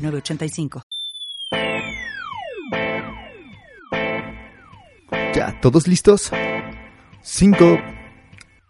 [0.00, 0.82] 906985.
[5.34, 6.30] Ya, ¿todos listos?
[7.22, 7.78] 5,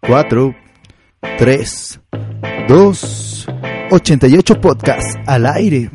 [0.01, 0.55] 4,
[1.37, 1.99] 3,
[2.67, 3.47] 2,
[3.91, 5.89] 88 podcasts al aire.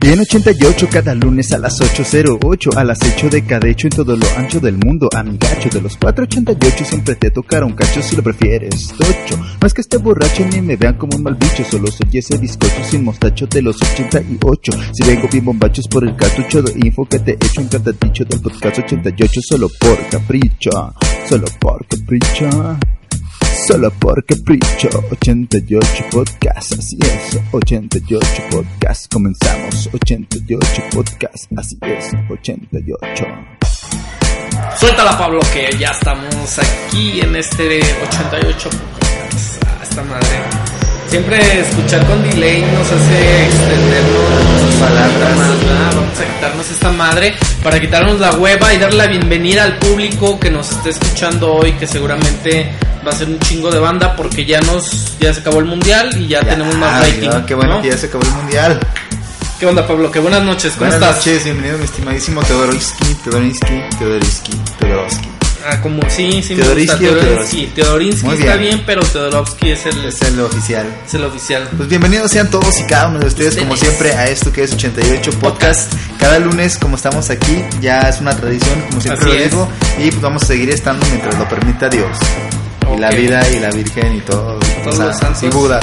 [0.00, 4.26] Bien 88 cada lunes a las 8.08 al acecho de cada hecho en todo lo
[4.34, 5.10] ancho del mundo.
[5.14, 8.88] Amigacho de los 488 siempre te tocará un cacho si lo prefieres.
[8.88, 12.18] Tocho, no es que esté borracho ni me vean como un mal bicho, solo soy
[12.18, 14.72] ese bizcocho sin mostacho de los 88.
[14.92, 18.24] Si vengo bien bombachos por el cartucho de info que te echo en cada dicho
[18.24, 20.94] del podcast 88 solo por capricho,
[21.28, 22.48] solo por capricho.
[23.66, 33.24] Solo por capricho, 88 podcast, así es, 88 podcast, comenzamos, 88 podcast, así es, 88.
[34.78, 39.62] Suéltala Pablo que ya estamos aquí en este 88 podcast.
[39.82, 40.70] Esta madre.
[41.08, 45.38] Siempre escuchar con delay nos hace extendernos palabras.
[45.66, 45.92] ¿verdad?
[45.96, 50.38] Vamos a quitarnos esta madre para quitarnos la hueva y darle la bienvenida al público
[50.38, 52.70] que nos esté escuchando hoy, que seguramente
[53.06, 56.10] va a ser un chingo de banda porque ya nos ya se acabó el mundial
[56.20, 57.30] y ya, tenemos más rating.
[57.30, 57.82] ya, qué bueno ¿no?
[57.82, 58.80] que ya se acabó el mundial.
[59.58, 60.10] ¿Qué onda Pablo?
[60.10, 61.16] Qué buenas noches, ¿cómo Buenas estás?
[61.26, 65.28] noches, bienvenido mi estimadísimo Teodorinsky, Teodorinsky, Teodorinsky, Teodorinsky.
[65.68, 67.66] Ah, como sí, sí me gusta ¿Teodorinsky.
[67.74, 68.82] Teodorinsky Muy está bien.
[68.86, 70.86] pero Teodorovsky es el, Es el oficial.
[71.06, 71.68] es el oficial.
[71.76, 73.96] Pues bienvenidos sean todos y cada uno de ustedes, como Ustedes.
[73.98, 75.92] siempre, a esto que es 88 Podcast.
[76.18, 79.50] Cada lunes, como estamos aquí, ya es una tradición, como siempre Así lo es.
[79.50, 82.16] digo, y pues vamos a seguir estando mientras lo permita Dios.
[82.94, 84.58] Y la vida y la Virgen y todo.
[84.84, 85.42] Todos o sea, los santos.
[85.42, 85.80] Y Buda.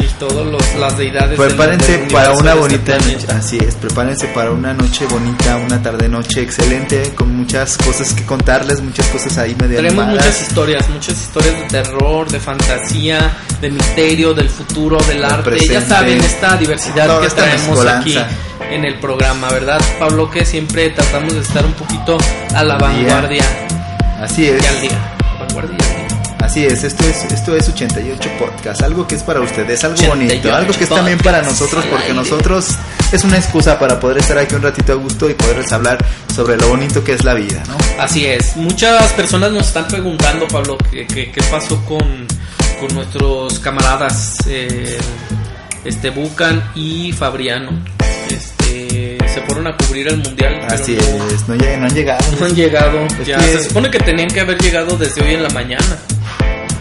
[0.00, 1.38] Y todos los, las deidades.
[1.38, 5.82] Prepárense del para una este bonita noche, así es, prepárense para una noche bonita, una
[5.82, 10.24] tarde noche excelente, con muchas cosas que contarles, muchas cosas ahí medio Tenemos animadas.
[10.26, 15.50] muchas historias, muchas historias de terror, de fantasía, de misterio, del futuro, del arte.
[15.50, 15.74] presente.
[15.74, 18.18] Ya saben, esta diversidad que traemos aquí
[18.70, 20.30] en el programa, ¿verdad, Pablo?
[20.30, 22.18] Que siempre tratamos de estar un poquito
[22.54, 23.44] a la vanguardia
[24.20, 24.68] Así y es.
[24.68, 25.14] al día.
[25.40, 25.76] Vanguardia.
[26.40, 30.16] Así es, esto es esto es 88 podcast, algo que es para ustedes, algo 88
[30.28, 32.68] bonito, algo que es también para nosotros porque nosotros
[33.12, 35.98] es una excusa para poder estar aquí un ratito a gusto y poderles hablar
[36.34, 37.76] sobre lo bonito que es la vida, ¿no?
[38.02, 38.56] Así es.
[38.56, 42.26] Muchas personas nos están preguntando, Pablo, qué, qué- qué pasó con,
[42.80, 44.96] con nuestros camaradas, eh,
[45.84, 47.70] este Bucan y Fabriano.
[48.30, 50.60] Este, se fueron a cubrir el mundial.
[50.70, 52.24] Así es, no, no han llegado.
[52.38, 53.06] no han llegado.
[53.26, 55.98] Ya, que- se supone que tenían que haber llegado desde hoy en la mañana.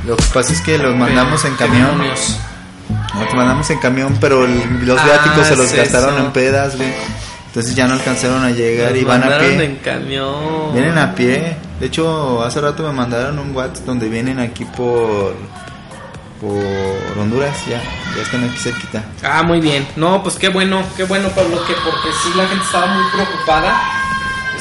[0.08, 2.02] Lo que pasa es que los mandamos en camión.
[3.20, 6.26] Los mandamos en camión, pero el- los Ah, viáticos se los es gastaron eso.
[6.26, 6.90] en pedas, güey.
[7.48, 9.64] Entonces ya no alcanzaron a llegar Los y van a pie.
[9.64, 10.74] en camión.
[10.74, 11.58] Vienen a pie.
[11.80, 15.36] De hecho, hace rato me mandaron un WhatsApp donde vienen aquí por
[16.40, 17.82] por Honduras, ya,
[18.16, 19.04] ya están aquí cerquita.
[19.24, 19.88] Ah, muy bien.
[19.96, 23.76] No, pues qué bueno, qué bueno, Pablo, que porque sí la gente estaba muy preocupada.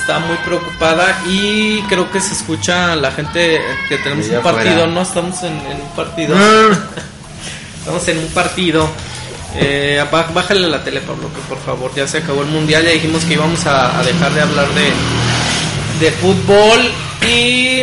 [0.07, 4.87] Estaba muy preocupada y creo que se escucha la gente que tenemos un partido.
[4.87, 5.03] ¿no?
[5.03, 6.37] Estamos en, en un partido.
[7.81, 8.89] Estamos en un partido.
[9.57, 12.85] Eh, bá- bájale la tele, Pablo, que por favor, ya se acabó el mundial.
[12.85, 16.89] Ya dijimos que íbamos a, a dejar de hablar de, de fútbol.
[17.29, 17.83] Y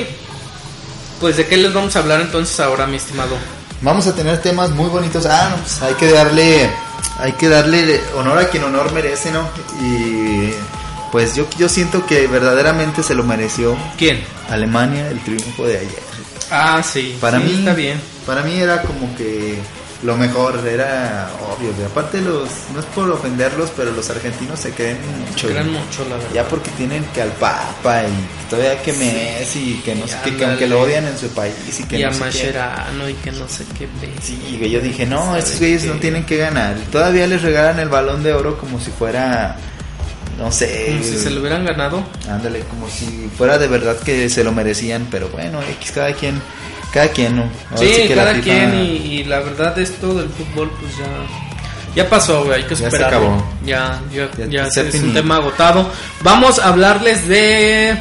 [1.20, 3.36] pues, ¿de qué les vamos a hablar entonces ahora, mi estimado?
[3.82, 5.26] Vamos a tener temas muy bonitos.
[5.26, 6.70] Ah, no, pues hay que darle
[7.20, 9.42] hay que darle honor a quien honor merece, ¿no?
[9.82, 10.52] Y
[11.14, 14.20] pues yo yo siento que verdaderamente se lo mereció ¿Quién?
[14.50, 16.04] Alemania el triunfo de ayer.
[16.50, 17.16] Ah, sí.
[17.22, 18.02] Para sí, mí está bien.
[18.26, 19.60] Para mí era como que
[20.02, 21.72] lo mejor, era obvio.
[21.74, 21.86] güey.
[21.86, 24.98] Aparte los no es por ofenderlos, pero los argentinos se creen
[25.30, 25.50] mucho.
[25.50, 25.80] Crean güey.
[25.80, 26.30] mucho, la verdad.
[26.34, 30.36] Ya porque tienen que al Papa y todavía que Messi y que no sé qué,
[30.36, 33.10] que aunque lo odian en su país y que y a no sé qué.
[33.10, 33.88] Y que no sé qué.
[34.20, 36.76] Sí, güey, yo dije, no, ¿Sabe estos güeyes no tienen que ganar.
[36.92, 39.58] Todavía les regalan el balón de oro como si fuera,
[40.44, 42.04] no sé, Como si se lo hubieran ganado.
[42.30, 45.08] ándale, como si fuera de verdad que se lo merecían.
[45.10, 46.42] Pero bueno, X, cada quien,
[46.92, 47.50] cada quien, ¿no?
[47.76, 48.88] Sí, que cada FIFA quien y,
[49.20, 51.06] y la verdad esto del fútbol pues ya
[51.96, 53.46] ya pasó, güey, hay que Ya se acabó.
[53.66, 55.90] Ya, ya, Ya- ya se es un tema agotado.
[56.24, 57.96] Vamos a hablarles de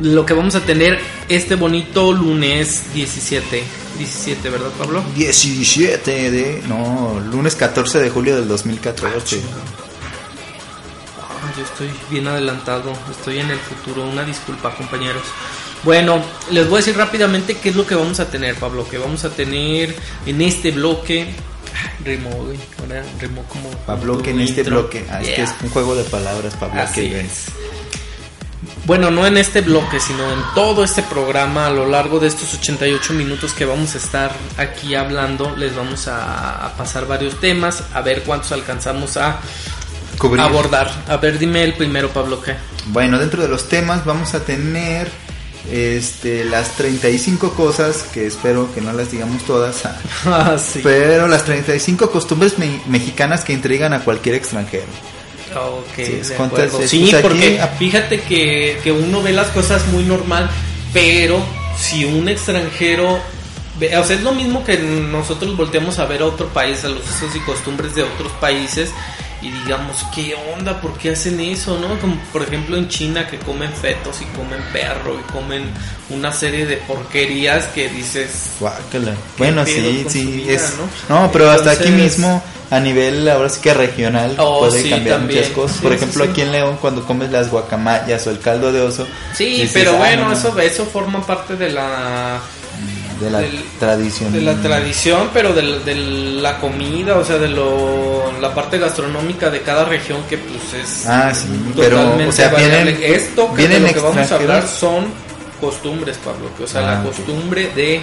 [0.00, 3.62] lo que vamos a tener este bonito lunes 17.
[3.98, 5.04] 17, ¿verdad, Pablo?
[5.14, 9.40] 17 de, no, lunes 14 de julio del 2014.
[11.60, 14.08] Yo estoy bien adelantado, estoy en el futuro.
[14.08, 15.22] Una disculpa, compañeros.
[15.84, 18.88] Bueno, les voy a decir rápidamente qué es lo que vamos a tener, Pablo.
[18.88, 21.34] Que vamos a tener en este bloque.
[22.02, 22.58] Rimó, güey.
[22.80, 23.70] Ahora rimó como.
[23.86, 25.04] Pablo, que en este bloque.
[25.10, 26.80] Ah, es que es un juego de palabras, Pablo.
[26.80, 27.46] Así es.
[28.86, 32.54] Bueno, no en este bloque, sino en todo este programa, a lo largo de estos
[32.54, 38.00] 88 minutos que vamos a estar aquí hablando, les vamos a pasar varios temas, a
[38.00, 39.40] ver cuántos alcanzamos a
[40.18, 40.40] Cubrir.
[40.42, 40.90] abordar.
[41.08, 42.54] A ver, dime el primero, Pablo, ¿qué?
[42.86, 45.08] Bueno, dentro de los temas vamos a tener
[45.70, 49.82] este, las 35 cosas, que espero que no las digamos todas,
[50.26, 50.80] ah, sí.
[50.82, 54.86] pero las 35 costumbres me- mexicanas que intrigan a cualquier extranjero.
[55.54, 56.80] Ok, Sí, de ¿cuántas- acuerdo.
[56.84, 60.48] es- Sí, pues aquí- porque fíjate que, que uno ve las cosas muy normal,
[60.92, 61.40] pero
[61.78, 63.18] si un extranjero...
[63.98, 67.00] O sea, es lo mismo que nosotros volteamos a ver a otro país, a los
[67.02, 68.90] usos y costumbres de otros países
[69.42, 70.80] y digamos, ¿qué onda?
[70.80, 71.78] ¿Por qué hacen eso?
[71.78, 71.98] ¿No?
[72.00, 75.64] Como por ejemplo en China que comen fetos y comen perro y comen
[76.10, 78.52] una serie de porquerías que dices...
[78.60, 79.14] Guácala.
[79.38, 80.74] Bueno, sí, sí, vida, es...
[81.08, 81.22] no?
[81.22, 85.18] No, pero hasta aquí mismo, a nivel ahora sí que regional, Oh, puede sí, cambiar
[85.18, 85.40] también.
[85.40, 85.76] muchas cosas.
[85.78, 86.30] Sí, Por ejemplo, sí.
[86.30, 89.06] aquí en León, cuando comes las guacamayas o el caldo de oso...
[89.34, 92.40] Sí, dices, pero "Ah, bueno, no, eso, eso forma parte de la...
[93.20, 94.32] De la del- tradición.
[94.32, 99.50] de la tradición, pero de, de la comida, o sea, de lo, la parte gastronómica
[99.50, 101.46] de cada región que pues es Ah, sí,
[101.76, 102.92] pero, totalmente o sea, variable.
[102.94, 105.04] vienen- Esto que vienen de lo que vamos a hablar son
[105.60, 107.06] costumbres, Pablo, que, o sea, Ah, la ok.
[107.14, 108.00] costumbre de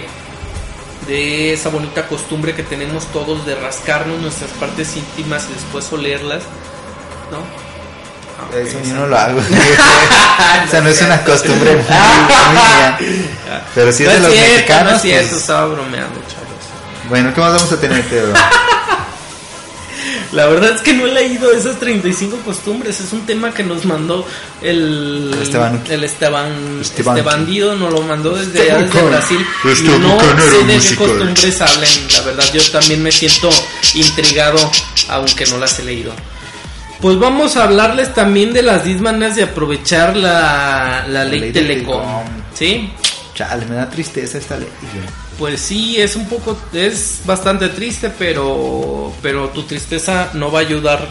[1.06, 6.42] de esa bonita costumbre que tenemos todos de rascarnos nuestras partes íntimas y después olerlas,
[7.32, 7.38] ¿no?
[8.54, 9.40] Eso yo no lo hago.
[9.40, 12.98] o sea, no es una costumbre muy mía.
[13.74, 14.92] Pero sí es de los mexicanos.
[14.92, 17.08] No es cierto, pues, estaba bromeando, chavos.
[17.08, 18.32] Bueno, ¿qué más vamos a tener, Pedro?
[20.32, 23.00] La verdad es que no he leído esas 35 costumbres.
[23.00, 24.26] Es un tema que nos mandó
[24.60, 25.82] el Esteban.
[25.88, 27.16] el Esteban, Esteban.
[27.16, 29.02] este bandido, nos lo mandó desde allá, desde.
[29.02, 29.46] Brasil.
[29.64, 32.08] Y no sé de qué costumbres hablen.
[32.12, 33.48] La verdad, yo también me siento
[33.94, 34.58] intrigado,
[35.08, 36.12] aunque no las he leído.
[37.00, 41.52] Pues vamos a hablarles también de las 10 maneras de aprovechar la, la ley, ley
[41.52, 42.00] Telecom.
[42.02, 42.24] Telecom.
[42.54, 42.92] ¿Sí?
[43.34, 44.68] Chale, me da tristeza esta ley.
[45.38, 50.62] Pues sí, es un poco, es bastante triste, pero, pero tu tristeza no va a
[50.62, 51.06] ayudar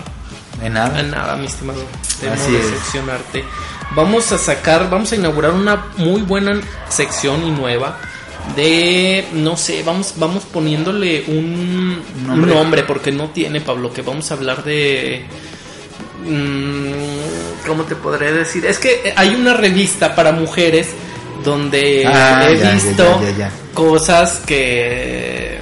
[0.62, 1.00] De nada.
[1.00, 1.82] a nada, mi estimado.
[2.22, 2.52] Debo es.
[2.52, 3.46] decepcionarte.
[3.96, 7.98] Vamos a sacar, vamos a inaugurar una muy buena sección y nueva
[8.56, 12.48] de, no sé, vamos, vamos poniéndole un un.
[12.50, 12.84] Nombre.
[12.84, 15.26] porque no tiene, Pablo, que vamos a hablar de...
[16.28, 18.66] mm, ¿Cómo te podré decir?
[18.66, 20.90] Es que hay una revista para mujeres
[21.44, 23.52] donde Ah, he ya, visto ya, ya, ya.
[23.74, 25.60] cosas que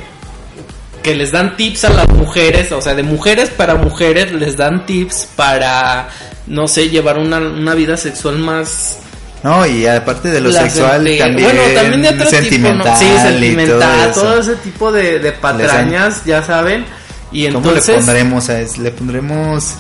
[1.04, 4.88] que les dan tips a las mujeres, o sea, de mujeres para mujeres les dan
[4.88, 6.10] tips para
[6.48, 8.98] no sé, llevar una, una vida sexual más
[9.44, 12.78] No, y aparte de lo sexual, también, bueno, también de otro sentimental.
[12.82, 12.98] tipo, ¿no?
[13.18, 16.86] sí, sentimental, todo todo, ese tipo de, de patrañas, ya saben.
[17.32, 18.60] Y ¿Cómo le pondremos a?
[18.80, 19.74] Le pondremos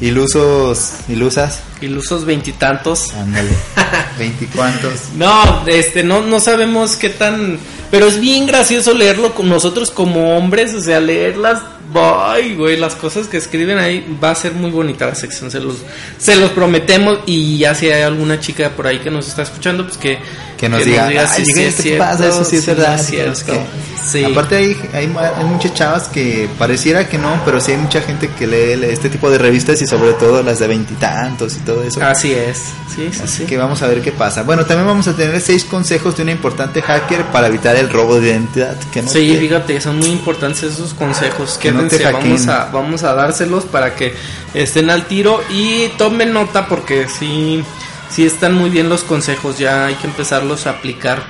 [0.00, 1.60] ilusos, ilusas.
[1.80, 3.12] ilusos veintitantos.
[3.14, 3.50] Ándale.
[4.18, 5.10] Veinticuantos.
[5.16, 7.58] No, este, no, no sabemos qué tan.
[7.90, 11.62] Pero es bien gracioso leerlo con nosotros como hombres, o sea, leerlas.
[11.94, 15.60] Ay, güey, las cosas que escriben ahí va a ser muy bonita la sección, se
[15.60, 15.76] los,
[16.18, 17.20] se los prometemos.
[17.26, 20.18] Y ya si hay alguna chica por ahí que nos está escuchando, pues que,
[20.56, 22.28] Que nos diga, "Ay, si ¿qué es te cierto, pasa?
[22.28, 23.62] Eso sí es si verdad, es que no sé cierto.
[23.62, 24.06] qué".
[24.06, 24.24] Sí.
[24.24, 28.30] Aparte hay, hay, hay muchas chavas que pareciera que no, pero sí hay mucha gente
[28.38, 32.00] que lee este tipo de revistas y sobre todo las de veintitantos y, todo eso.
[32.04, 32.58] Así es,
[32.94, 33.44] sí, sí, Así sí.
[33.46, 34.44] que vamos a ver qué pasa.
[34.44, 38.20] Bueno, también vamos a tener seis consejos de un importante hacker para evitar el robo
[38.20, 38.76] de identidad.
[38.92, 41.58] Que no Sí, te- fíjate, son muy importantes esos consejos.
[41.60, 41.72] Que
[42.12, 44.14] vamos, a, vamos a dárselos para que
[44.54, 47.62] estén al tiro y tomen nota porque sí,
[48.10, 51.22] sí están muy bien los consejos, ya hay que empezarlos a aplicar.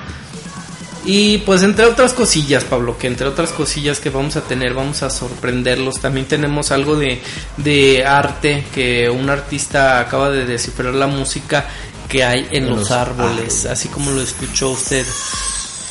[1.05, 5.03] Y pues entre otras cosillas, Pablo, que entre otras cosillas que vamos a tener, vamos
[5.03, 6.01] a sorprenderlos.
[6.01, 7.21] También tenemos algo de,
[7.55, 11.65] de arte, que un artista acaba de descifrar la música
[12.09, 13.65] que hay en En los, los árboles, árboles.
[13.67, 15.05] así como lo escuchó usted.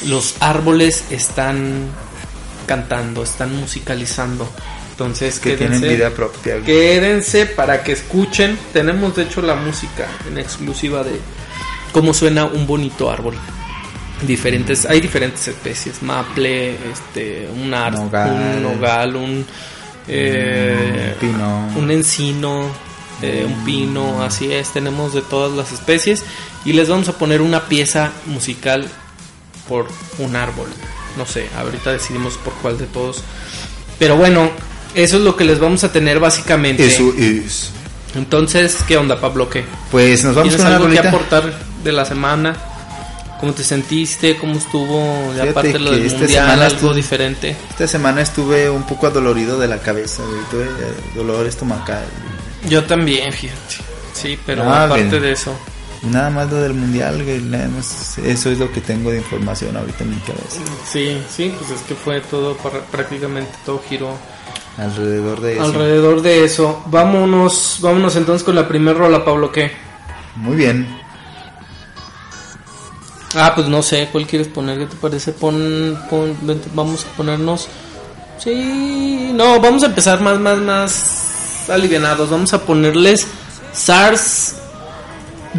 [0.04, 1.88] Los árboles están
[2.66, 4.48] cantando, están musicalizando.
[4.90, 6.60] Entonces, que quédense, tienen vida propia.
[6.62, 8.58] quédense para que escuchen.
[8.72, 11.20] Tenemos de hecho la música en exclusiva de
[11.92, 13.34] cómo suena un bonito árbol.
[14.26, 18.32] Diferentes, hay diferentes especies, maple, este, un Nogal.
[18.32, 19.46] un nogal, un
[20.08, 21.68] eh, Un pino.
[21.76, 22.70] un encino,
[23.22, 26.24] eh, un pino, así es, tenemos de todas las especies
[26.64, 28.88] y les vamos a poner una pieza musical
[29.68, 29.86] por
[30.18, 30.68] un árbol.
[31.16, 33.22] No sé, ahorita decidimos por cuál de todos.
[33.98, 34.50] Pero bueno,
[34.94, 36.86] eso es lo que les vamos a tener básicamente.
[36.86, 37.70] Eso es.
[38.14, 39.48] Entonces, ¿qué onda, Pablo?
[39.48, 39.64] ¿Qué?
[39.90, 41.52] Pues nos vamos ¿Tienes con algo que aportar
[41.84, 42.56] de la semana?
[43.40, 44.36] ¿Cómo te sentiste?
[44.38, 45.32] ¿Cómo estuvo?
[45.36, 47.56] Y aparte lo que del esta mundial, semana algo estuvo- diferente.
[47.70, 50.22] Esta semana estuve un poco adolorido de la cabeza.
[50.50, 50.68] Tuve eh,
[51.14, 52.04] dolor estomacal.
[52.68, 53.76] Yo también, fíjate.
[54.14, 55.22] Sí, pero Ah, aparte bien.
[55.22, 55.54] de eso.
[56.02, 57.40] Nada más lo del mundial, güey.
[57.40, 60.60] Nada más eso es lo que tengo de información ahorita en mi cabeza.
[60.90, 62.56] Sí, sí, pues es que fue todo,
[62.90, 64.16] prácticamente todo giró
[64.78, 65.64] Alrededor de eso.
[65.64, 66.82] alrededor de eso.
[66.86, 69.72] Vámonos, vámonos entonces con la primera rola, Pablo, ¿qué?
[70.36, 70.86] Muy bien.
[73.34, 74.78] Ah, pues no sé, ¿cuál quieres poner?
[74.78, 75.32] ¿Qué te parece?
[75.32, 77.68] Pon, pon, vente, vamos a ponernos...
[78.38, 82.30] Sí, no, vamos a empezar más, más, más alivianados.
[82.30, 83.26] Vamos a ponerles
[83.72, 84.56] SARS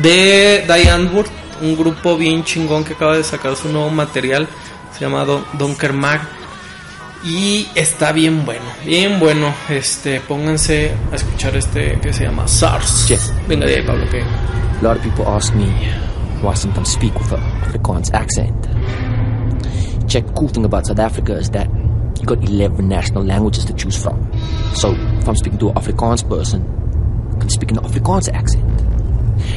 [0.02, 1.26] de Diane Wood,
[1.62, 4.48] un grupo bien chingón que acaba de sacar su nuevo material.
[4.94, 6.22] Se llama Don- Donker Mag.
[7.24, 9.54] Y está bien bueno, bien bueno.
[9.70, 13.08] Este, pónganse a escuchar este que se llama SARS.
[13.48, 14.22] Venga de ahí, Pablo, que...
[14.22, 15.66] A lot of people ask me
[16.44, 18.54] why I sometimes speak with a Afrikaans accent.
[20.08, 21.68] Check cool thing about South Africa is that
[22.20, 24.16] you got 11 national languages to choose from.
[24.76, 26.62] So if I'm speaking to an Afrikaans person,
[27.36, 28.64] I can speak in an Afrikaans accent.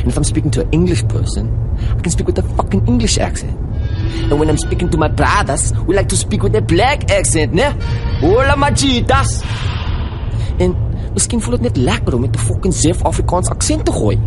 [0.01, 1.49] And if I'm speaking to an English person,
[1.97, 3.57] I can speak with a fucking English accent.
[4.31, 7.53] And when I'm speaking to my brothers, we like to speak with a black accent,
[7.53, 7.75] né?
[8.21, 9.43] Hola machitas!
[10.59, 10.77] En
[11.15, 14.19] miskien voel dit net lekker om met 'n fucking Zef Afrikaans aksent te gooi.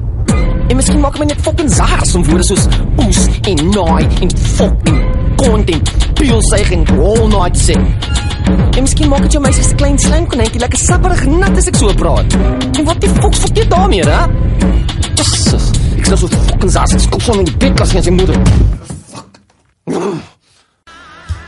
[0.67, 2.67] En miskien maak my net fucking saars om woorde soos
[2.97, 4.99] oes en naai en fucking
[5.35, 7.75] content, peelsuig en all night sê.
[8.77, 11.93] En miskien maak dit jou meisie se klein slijmkonijntjie lekker sapperig nat as ek so
[11.99, 12.33] praat.
[12.79, 14.21] En wat die fuck fuck jy daarmee, hè?
[15.15, 15.71] Jesus,
[16.39, 18.39] fucking in moeder.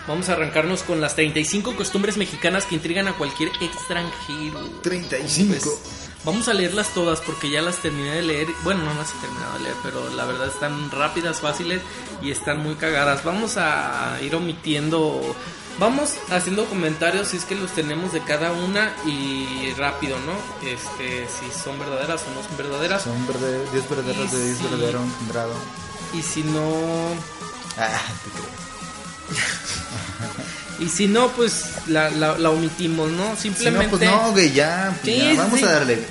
[0.07, 4.59] Vamos a arrancarnos con las 35 costumbres mexicanas que intrigan a cualquier extranjero.
[4.83, 5.49] 35.
[5.49, 8.47] Pues, vamos a leerlas todas porque ya las terminé de leer.
[8.63, 11.81] Bueno, no las he terminado de leer, pero la verdad están rápidas, fáciles
[12.21, 13.23] y están muy cagadas.
[13.23, 15.35] Vamos a ir omitiendo.
[15.77, 20.33] Vamos haciendo comentarios si es que los tenemos de cada una y rápido, ¿no?
[20.67, 23.03] Este, si son verdaderas o no son verdaderas.
[23.03, 24.63] Son verde- 10 verdaderos de 10 Sí.
[24.63, 25.53] verdaderos encontrado.
[26.13, 26.71] Y si no,
[27.77, 28.45] Ah, te creo.
[30.79, 33.35] y si no, pues la, la, la omitimos, ¿no?
[33.35, 33.97] Si no, Simplemente.
[33.97, 34.97] pues no, güey, ya.
[35.03, 35.65] pues ya, vamos sí.
[35.65, 36.05] a darle.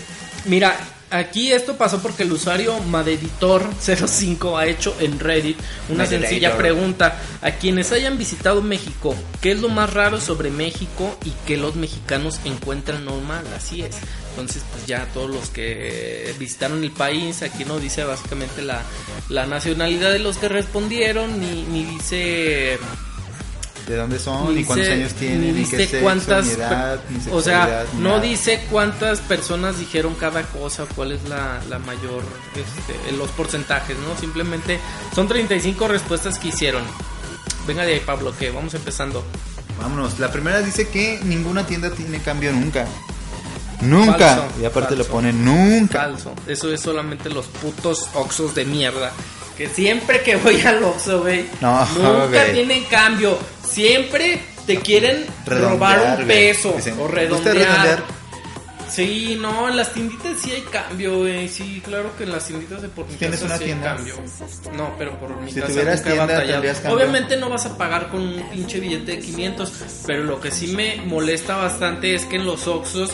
[0.44, 0.76] Mira,
[1.14, 6.20] aquí esto pasó porque el usuario Madeditor05 ha hecho en Reddit una Madeditor.
[6.28, 11.30] sencilla pregunta a quienes hayan visitado México, ¿qué es lo más raro sobre México y
[11.46, 13.44] que los mexicanos encuentran normal?
[13.56, 13.96] Así es.
[14.30, 18.82] Entonces, pues ya todos los que visitaron el país, aquí no dice básicamente la,
[19.28, 22.78] la nacionalidad de los que respondieron, ni, ni dice
[23.86, 24.54] ¿De dónde son?
[24.54, 25.42] ni ¿Y cuántos años tienen?
[25.42, 28.20] ni ¿Y dice qué cuántas Ni edad, ni o sea no nada.
[28.20, 32.22] dice cuántas personas dijeron cada cosa cuál es la, la mayor
[32.54, 34.78] este, los porcentajes no simplemente
[35.14, 36.82] son 35 respuestas que hicieron
[37.66, 39.24] venga de ahí Pablo que vamos empezando
[39.80, 40.18] Vámonos.
[40.20, 42.86] La primera dice que ninguna tienda tiene cambio nunca.
[43.80, 44.36] Nunca.
[44.36, 45.02] Falso, y aparte falso.
[45.02, 45.98] lo pone nunca.
[46.02, 49.12] falso eso es solamente los putos oxos de mierda
[49.58, 56.18] que siempre que voy al oxo güey No, nunca tienen cambio siempre te quieren robar
[56.20, 58.24] un peso Dicen, o ¿gusta redondear redondear?
[58.94, 61.48] Sí, no, en las tienditas sí hay cambio, güey.
[61.48, 64.14] Sí, claro que en las tienditas de por mi ¿Tienes casa una sí hay cambio.
[64.76, 66.92] No, pero por mi Si casa tuvieras nunca he tienda.
[66.92, 69.72] Obviamente no vas a pagar con un pinche billete de 500,
[70.06, 73.10] pero lo que sí me molesta bastante es que en los Oxxos,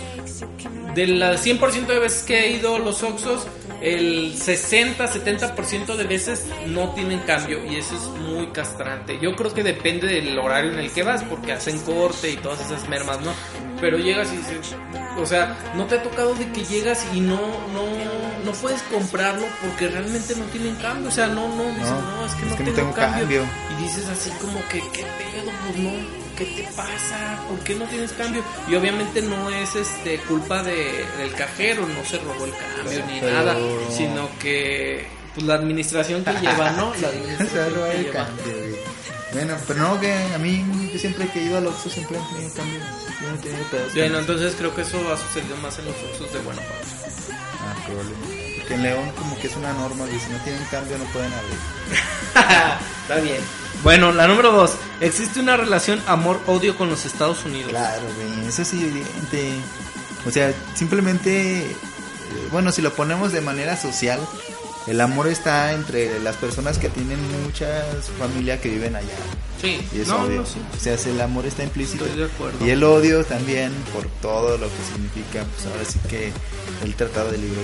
[0.95, 3.47] de las 100% de veces que he ido a los Oxxos,
[3.81, 9.19] el 60-70% de veces no tienen cambio y eso es muy castrante.
[9.21, 12.61] Yo creo que depende del horario en el que vas, porque hacen corte y todas
[12.61, 13.33] esas mermas, ¿no?
[13.81, 14.77] Pero llegas y dices,
[15.17, 17.85] o sea, no te ha tocado de que llegas y no, no,
[18.45, 22.27] no puedes comprarlo porque realmente no tienen cambio, o sea, no, no, dices, No, no,
[22.27, 23.21] es que es no, que no tengo, tengo cambio.
[23.21, 23.45] cambio.
[23.79, 25.51] Y dices así como que, ¿qué pedo?
[25.67, 27.39] Pues no, ¿qué te pasa?
[27.49, 28.43] ¿Por qué no tienes cambio?
[28.69, 33.21] Y obviamente no es este culpa de, del cajero, no se robó el cambio ni
[33.21, 33.57] Pero- nada,
[33.95, 36.93] sino que pues la administración que lleva, ¿no?
[37.01, 38.25] La administración que el lleva.
[38.27, 38.55] cambio.
[39.33, 42.35] Bueno, pero no, que a mí, yo siempre que he ido al Oxxo siempre he
[42.35, 42.81] tenido cambio.
[43.21, 43.95] Yo no he tenido pedos.
[43.95, 46.87] Bueno, entonces creo que eso ha sucedido más en los usos de Guanajuato.
[47.61, 48.55] Ah, probablemente.
[48.59, 51.33] Porque en León como que es una norma, y si no tienen cambio no pueden
[51.33, 51.59] abrir.
[53.03, 53.41] Está bien.
[53.83, 54.73] Bueno, la número dos.
[55.01, 57.71] Existe una relación amor-odio con los Estados Unidos.
[57.71, 59.55] Claro, güey, eso es evidente.
[60.27, 61.75] O sea, simplemente, eh,
[62.53, 64.21] bueno, si lo ponemos de manera social,
[64.87, 67.85] el amor está entre las personas que tienen mucha
[68.19, 69.17] familia que viven allá.
[69.61, 70.59] Sí, Y es no, sí.
[70.77, 72.05] O sea, el amor está implícito.
[72.05, 72.65] Estoy de acuerdo.
[72.67, 76.33] Y el odio también por todo lo que significa, pues ahora sí que
[76.85, 77.61] el Tratado de Libre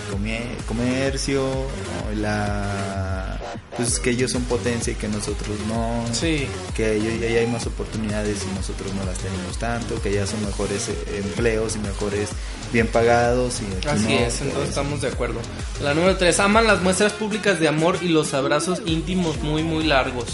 [0.66, 2.20] Comercio, ¿no?
[2.20, 3.38] La
[3.76, 6.46] pues que ellos son potencia y que nosotros no, Sí.
[6.74, 10.42] que ellos ya hay más oportunidades y nosotros no las tenemos tanto, que ya son
[10.44, 12.30] mejores eh, empleos y mejores
[12.72, 15.40] bien pagados y Así no, es, entonces estamos de acuerdo.
[15.82, 16.40] La número 3.
[16.40, 20.26] Aman las muestras públicas de amor y los abrazos íntimos muy, muy largos.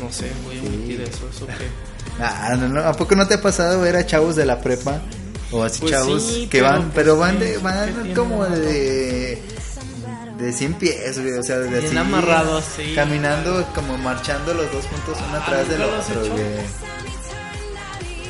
[0.00, 1.28] No sé, voy a omitir eso.
[1.34, 1.68] ¿Eso qué?
[2.22, 5.00] Ah, no, no, ¿A poco no te ha pasado ver a chavos de la prepa?
[5.52, 9.42] O así Pues chavos sí, que van, pues, pero van ¿qué- de, van como de
[10.38, 12.92] de 100 pies, güey, o sea, de Bien así amarrados, sí.
[12.94, 16.44] caminando como marchando los dos juntos uno Ah, atrás del ¿nunca los has otro, güey.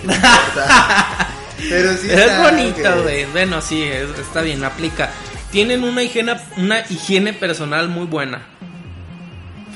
[1.68, 3.24] pero sí es está, bonito, güey.
[3.26, 5.10] Bueno, sí, es- está bien, aplica.
[5.50, 8.46] Tienen una higiene, una higiene personal muy buena.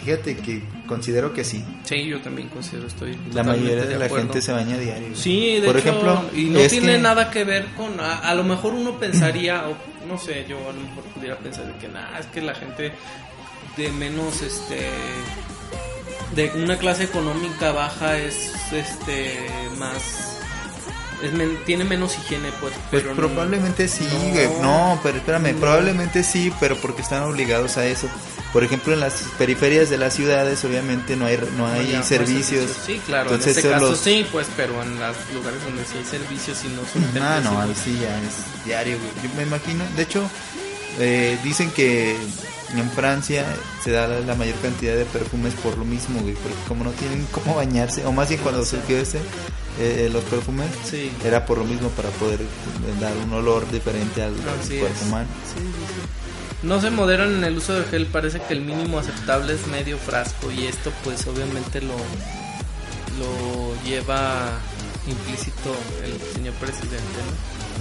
[0.02, 1.64] Fíjate que considero que sí.
[1.84, 3.16] Sí, yo también considero, estoy.
[3.32, 5.14] La mayoría de la gente se baña diario.
[5.16, 8.34] Sí, de Por hecho, ejemplo, y no tiene que- nada que ver con, a, a
[8.34, 9.76] lo mejor uno pensaría, o
[10.06, 12.92] no sé, yo a lo mejor pudiera pensar de que nada, es que la gente
[13.76, 14.88] de menos, este,
[16.34, 19.46] de una clase económica baja es, este,
[19.78, 20.36] más,
[21.22, 24.06] es men- tiene menos higiene, pues, Pues pero no- probablemente sí,
[24.60, 24.62] no.
[24.94, 25.58] No, pero espérame, No.
[25.60, 28.08] probablemente sí, pero porque están obligados a eso.
[28.54, 32.06] Por ejemplo, en las periferias de las ciudades, obviamente no hay no hay ya, pues,
[32.08, 32.70] servicios.
[32.86, 35.98] Sí, claro, Entonces, en este caso los- sí, pues, pero en los lugares donde sí
[35.98, 39.10] hay servicios y no son Ah, no, ahí templos, sí ya es diario, güey.
[39.28, 39.84] Yo me imagino.
[39.96, 40.22] De hecho,
[41.00, 42.16] eh, dicen que
[42.76, 43.44] en Francia
[43.82, 46.34] se da la, la mayor cantidad de perfumes por lo mismo, güey.
[46.34, 49.18] Porque como no tienen cómo bañarse, o más bien cuando surgió ese,
[49.80, 51.10] eh, los perfumes, Sí.
[51.24, 52.38] era por lo mismo para poder
[53.00, 55.26] dar un olor diferente al, al cuerpo humano.
[55.52, 56.23] Sí, sí, sí.
[56.64, 59.98] No se moderan en el uso de gel, parece que el mínimo aceptable es medio
[59.98, 61.94] frasco y esto pues obviamente lo,
[63.18, 64.58] lo lleva
[65.06, 66.96] implícito el señor presidente.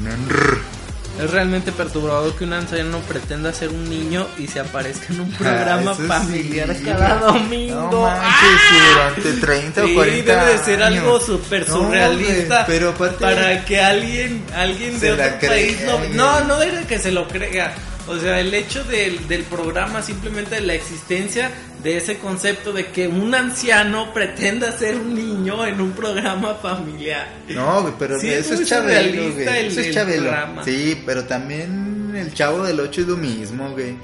[0.03, 1.23] ¿no?
[1.23, 5.31] Es realmente perturbador que un anciano pretenda ser un niño y se aparezca en un
[5.31, 7.89] programa Ah, sí, familiar cada domingo.
[7.91, 8.91] No manches,
[9.21, 11.03] durante 30 o Sí, 40 debe de ser años.
[11.03, 12.65] algo súper No, surrealista.
[12.65, 17.11] pero aparte- para que alguien, alguien de otro país no, no, no deje que se
[17.11, 17.73] lo crea.
[18.07, 23.07] O sea, el hecho del, del programa, simplemente la existencia de ese concepto de que
[23.07, 27.27] un anciano pretenda ser un niño en un programa familiar.
[27.49, 29.47] No, pero Sí, es eso muy es Chabelo, güey.
[29.47, 30.21] el- Eso es el Chabelo.
[30.23, 30.63] programa.
[30.65, 33.95] Sí, pero también el chavo del 8 es lo mismo, güey.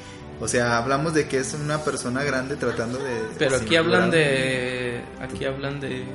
[0.41, 3.11] O sea, hablamos de que es una persona grande tratando de.
[3.37, 5.01] Pero aquí hablan de.
[5.21, 6.05] Aquí hablan de.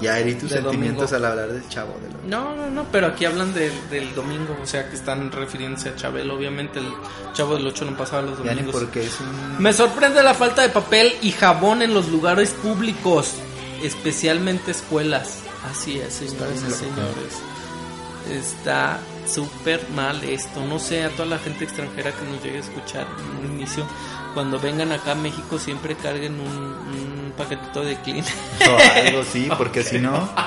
[0.00, 1.26] Ya herí tus de sentimientos domingo.
[1.26, 2.18] al hablar del chavo del 8.
[2.26, 5.96] No, no, no, pero aquí hablan del, del domingo, o sea que están refiriéndose a
[5.96, 6.34] Chabelo.
[6.34, 6.86] Obviamente el
[7.32, 8.74] chavo del 8 no pasaba los domingos.
[8.74, 9.62] porque es un.
[9.62, 13.34] Me sorprende la falta de papel y jabón en los lugares públicos,
[13.82, 15.38] especialmente escuelas.
[15.70, 17.40] Así es, señores y señores.
[18.30, 20.64] Está súper mal esto.
[20.66, 23.84] No sé, a toda la gente extranjera que nos llegue a escuchar en un inicio,
[24.34, 28.24] cuando vengan acá a México siempre carguen un, un paquetito de clean.
[28.24, 30.28] o algo así, porque si no.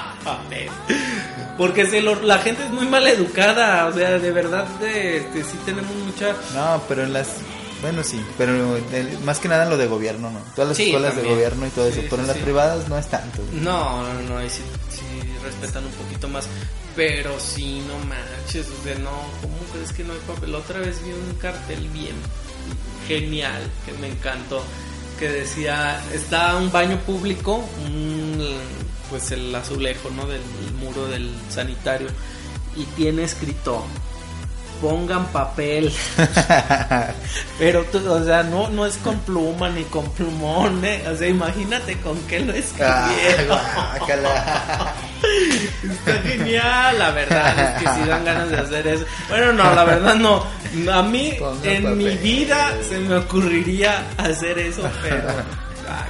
[1.58, 5.58] Porque se lo- la gente es muy mal educada, o sea, de verdad, de, sí
[5.66, 6.34] tenemos mucha...
[6.54, 7.30] No, pero en las.
[7.82, 10.40] Bueno, sí, pero el- más que nada en lo de gobierno, ¿no?
[10.56, 11.30] Todas las Sí, escuelas también.
[11.30, 12.44] de gobierno y todo Sí, eso, pero en sí, las sí.
[12.44, 13.42] privadas no es tanto.
[13.54, 14.87] No, no, no, sí, sí
[15.48, 16.48] respetan un poquito más.
[16.96, 20.56] Pero sí, no manches, o sea, no, ¿cómo crees que no hay papel?
[20.56, 22.16] Otra vez vi un cartel bien
[23.08, 24.62] genial que me encantó,
[25.20, 28.58] que decía, está un baño público, un,
[29.10, 30.28] pues el azulejo, ¿no?
[30.28, 30.42] Del
[30.80, 32.08] muro del sanitario,
[32.76, 33.86] y tiene escrito,
[34.82, 35.94] pongan papel.
[37.60, 41.04] Pero, tú, o sea, no, no es con pluma ni con plumón, ¿eh?
[41.12, 43.48] O sea, imagínate con qué lo Ah, escribieron.
[44.00, 44.94] guácala.
[45.84, 49.06] Está genial, la verdad es que sí dan ganas de hacer eso.
[49.30, 50.44] Bueno, no, la verdad no.
[50.92, 55.30] A mí en mi vida se me ocurriría hacer eso, pero...
[55.90, 56.06] Ah.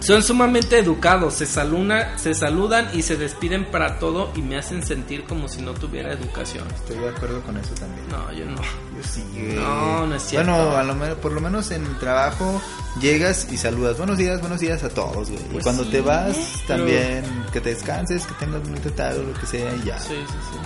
[0.00, 4.84] Son sumamente educados, se, saluna, se saludan y se despiden para todo y me hacen
[4.84, 6.66] sentir como si no tuviera educación.
[6.74, 8.08] Estoy de acuerdo con eso también.
[8.08, 8.56] No, yo no.
[8.56, 9.56] Yo sí, güey.
[9.56, 10.50] No, no es cierto.
[10.50, 12.62] Bueno, a lo menos, por lo menos en el trabajo
[13.00, 13.98] llegas y saludas.
[13.98, 15.42] Buenos días, buenos días a todos, güey.
[15.42, 16.36] y Pues cuando sí, te vas,
[16.66, 19.98] también que te descanses, que tengas bonito tarde, lo que sea, y ya.
[19.98, 20.58] Sí, sí, sí.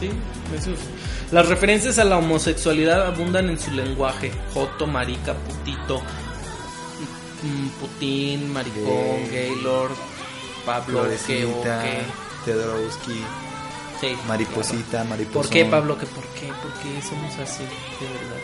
[0.00, 0.10] Sí,
[0.56, 0.78] eso es.
[1.32, 4.32] Las referencias a la homosexualidad abundan en su lenguaje.
[4.54, 6.00] Joto, marica, putito,
[7.80, 9.54] putín, maricón, Gay.
[9.54, 9.92] gaylord,
[10.66, 12.02] Pablo, Florecita, qué.
[12.44, 13.22] Teodorowski,
[14.00, 15.08] Sí, mariposita, claro.
[15.10, 15.42] mariposón.
[15.42, 15.98] ¿Por qué, Pablo?
[15.98, 16.46] ¿Que ¿Por qué?
[16.48, 17.62] ¿Por qué somos así?
[17.64, 18.42] De verdad.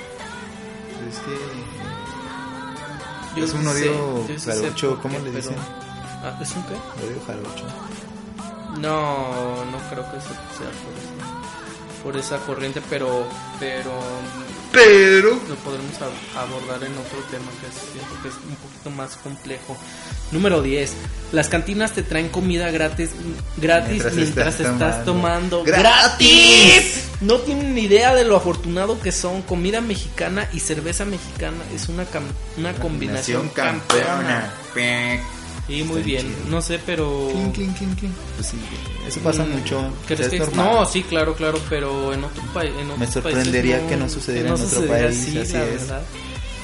[1.09, 1.37] Es que
[3.41, 5.57] Yo es un odio jarocho, ¿cómo qué, le pero- dicen?
[6.25, 6.75] Ah, ¿Es un qué?
[6.75, 7.67] Odio jarocho.
[8.81, 11.13] No, no creo que eso sea por eso.
[12.03, 13.27] Por esa corriente, pero.
[13.61, 13.91] Pero.
[14.75, 15.31] Pero.
[15.49, 19.17] Lo podremos ab- abordar en otro tema que es- siento que es un poquito más
[19.17, 19.77] complejo.
[20.33, 20.93] Número 10.
[21.33, 23.11] Las cantinas te traen comida gratis,
[23.57, 25.59] gratis Mientras mientras, estás estás tomando.
[25.59, 25.65] tomando.
[25.65, 27.05] ¡Gratis!
[27.21, 29.43] No tienen ni idea de lo afortunado que son.
[29.43, 32.05] Comida mexicana y cerveza mexicana es una,
[32.57, 34.53] una combinación campeona.
[35.69, 36.23] Y muy Está bien.
[36.27, 36.51] chido.
[36.51, 37.29] No sé, pero.
[37.33, 38.13] Clink, clink, clink, clink.
[38.37, 38.57] Pues sí,
[39.07, 39.83] eso pasa Mm, mucho.
[40.07, 40.67] ¿crees es que- normal.
[40.75, 42.73] No, sí, claro, claro, pero en otro país.
[42.99, 45.81] Me sorprendería que no sucediera en otro país, Así, así la es.
[45.81, 46.03] verdad.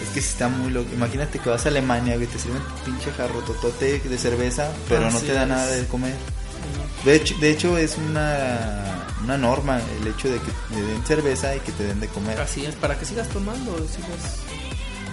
[0.02, 0.88] Es que sí está muy loco.
[0.94, 5.02] Imagínate que vas a Alemania, güey, te sirven tu pinche jarro totote de cerveza, pero
[5.02, 5.48] no Así te da es.
[5.48, 6.14] nada de comer.
[7.04, 11.54] De hecho, de hecho es una, una norma el hecho de que te den cerveza
[11.56, 12.38] y que te den de comer.
[12.40, 13.76] Así es, para que sigas tomando.
[13.88, 14.40] sigas-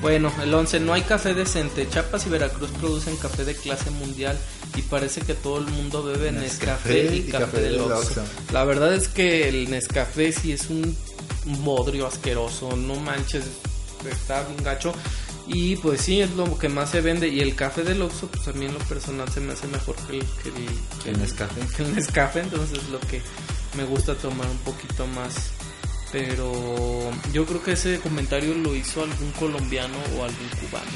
[0.02, 1.88] Bueno, el 11, no hay café decente.
[1.90, 4.38] Chiapas y Veracruz producen café de clase mundial
[4.76, 8.24] y parece que todo el mundo bebe Nescafé y, café, del Oxxo.
[8.52, 10.96] La verdad es que el Nescafé sí es un
[11.64, 13.46] bodrio asqueroso, no manches,
[14.10, 14.94] está bien gacho.
[15.48, 17.30] Y pues sí, es lo que más se vende.
[17.30, 19.96] Y el café del Oxxo, pues a mí en lo personal se me hace mejor
[19.96, 20.70] que el, que el,
[21.04, 21.62] que El Nescafé.
[21.76, 23.22] que el Nescafé, entonces es lo que
[23.76, 25.52] me gusta tomar un poquito más.
[26.12, 26.52] Pero
[27.34, 30.88] yo creo que ese comentario lo hizo algún colombiano o algún cubano.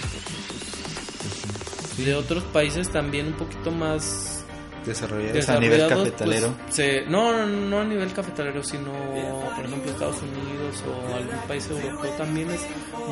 [1.98, 4.44] Y de otros países también un poquito más
[4.86, 6.56] Desarrollados a nivel desarrollados, cafetalero.
[6.64, 8.92] pues, se- no, no, no a nivel cafetalero, sino
[9.56, 12.62] por ejemplo Estados Unidos o algún país europeo también es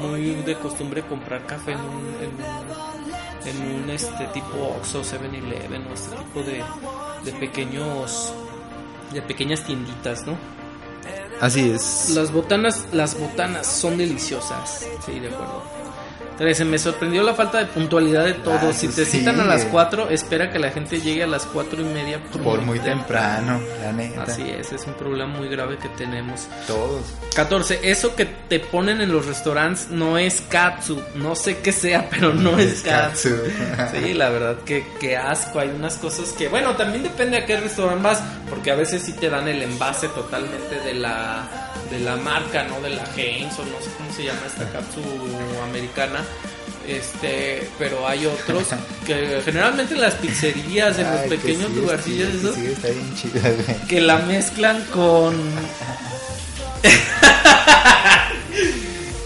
[0.02, 5.86] muy de costumbre comprar café en un, en un, en un, este tipo Oxxo, 7-Eleven
[5.88, 6.64] o este tipo de,
[7.26, 8.34] de pequeños
[9.14, 10.36] de pequeñas tienditas, ¿no?
[11.40, 12.10] Así es.
[12.10, 15.79] Las botanas, las botanas son deliciosas, sí, de acuerdo.
[16.40, 16.64] 13.
[16.64, 18.64] Me sorprendió la falta de puntualidad de todos.
[18.64, 19.20] Ah, si te sí.
[19.20, 22.62] citan a las 4, espera que la gente llegue a las 4 y media Por
[22.62, 24.24] muy temprano, la neta.
[24.24, 26.48] Así es, es un problema muy grave que tenemos.
[26.66, 27.04] Todos.
[27.36, 27.82] 14.
[27.84, 31.02] Eso que te ponen en los restaurantes no es katsu.
[31.16, 33.36] No sé qué sea, pero no, es, katsu.
[33.92, 35.60] Sí, la verdad que, que asco.
[35.60, 39.12] Hay unas cosas que, bueno, también depende a qué restaurante vas, porque a veces sí
[39.12, 42.80] te dan el envase totalmente de la de la marca, ¿no?
[42.82, 45.02] De la Heinz o no sé cómo se llama esta katsu
[45.64, 46.24] americana.
[46.88, 48.64] Este, pero hay otros
[49.06, 52.88] que generalmente en las pizzerías, en los Ay, pequeños sí, lugarcillos sí, esos, sí, está
[52.88, 53.88] bien chida, güey.
[53.88, 55.36] que la mezclan con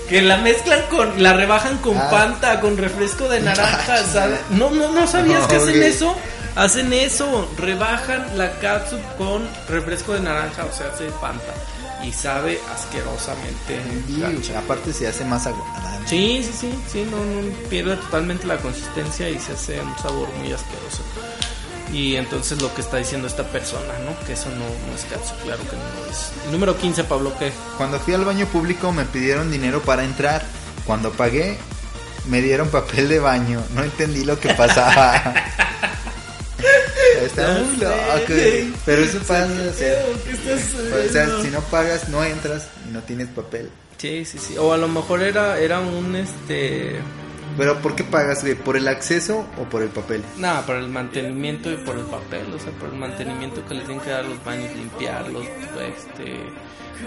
[0.10, 2.08] que la mezclan con la rebajan con Ah.
[2.10, 4.40] Fanta, con refresco de naranja, ¿sabes?
[4.50, 6.16] No, no, no sabías que hacen eso.
[6.56, 11.52] Hacen eso, rebajan la catsup con refresco de naranja, o sea, hace Fanta
[12.04, 13.82] y sabe asquerosamente.
[14.20, 14.60] gacha.
[14.60, 16.08] Aparte se hace más agradable.
[16.08, 20.28] Sí, sí, sí, sí, no, no pierde totalmente la consistencia y se hace un sabor
[20.40, 21.04] muy asqueroso.
[21.92, 24.26] Y entonces lo que está diciendo esta persona, ¿no?
[24.26, 26.32] Que eso no, no es catsup, claro que no es.
[26.52, 27.52] Número 15, Pablo, ¿qué?
[27.78, 30.44] Cuando fui al baño público me pidieron dinero para entrar.
[30.86, 31.58] Cuando pagué,
[32.28, 33.64] me dieron papel de baño.
[33.76, 35.34] No entendí lo que pasaba.
[37.26, 38.76] Está muy loco.
[38.86, 39.48] Pero eso pasa.
[39.48, 43.70] O sea, si no pagas, no entras y no tienes papel.
[43.98, 44.58] Sí, sí, sí.
[44.58, 47.00] O a lo mejor era, era un este.
[47.58, 48.56] Pero ¿por qué pagas, güey?
[48.56, 50.24] ¿Por el acceso o por el papel?
[50.38, 53.82] Nada, por el mantenimiento y por el papel, o sea, por el mantenimiento que le
[53.82, 56.40] tienen que dar a los baños, limpiarlos, este,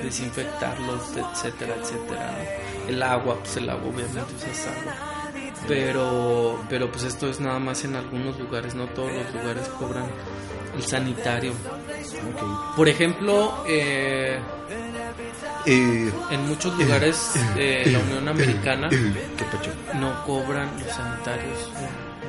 [0.04, 2.34] desinfectarlos, etcétera, etcétera.
[2.88, 5.15] El agua, pues el agua obviamente es agua.
[5.68, 10.06] Pero, pero pues esto es nada más en algunos lugares, no todos los lugares cobran
[10.76, 11.52] el sanitario.
[12.76, 14.38] Por ejemplo, eh,
[15.68, 18.88] Eh, en muchos lugares de la Unión Americana
[19.94, 21.70] no cobran los sanitarios.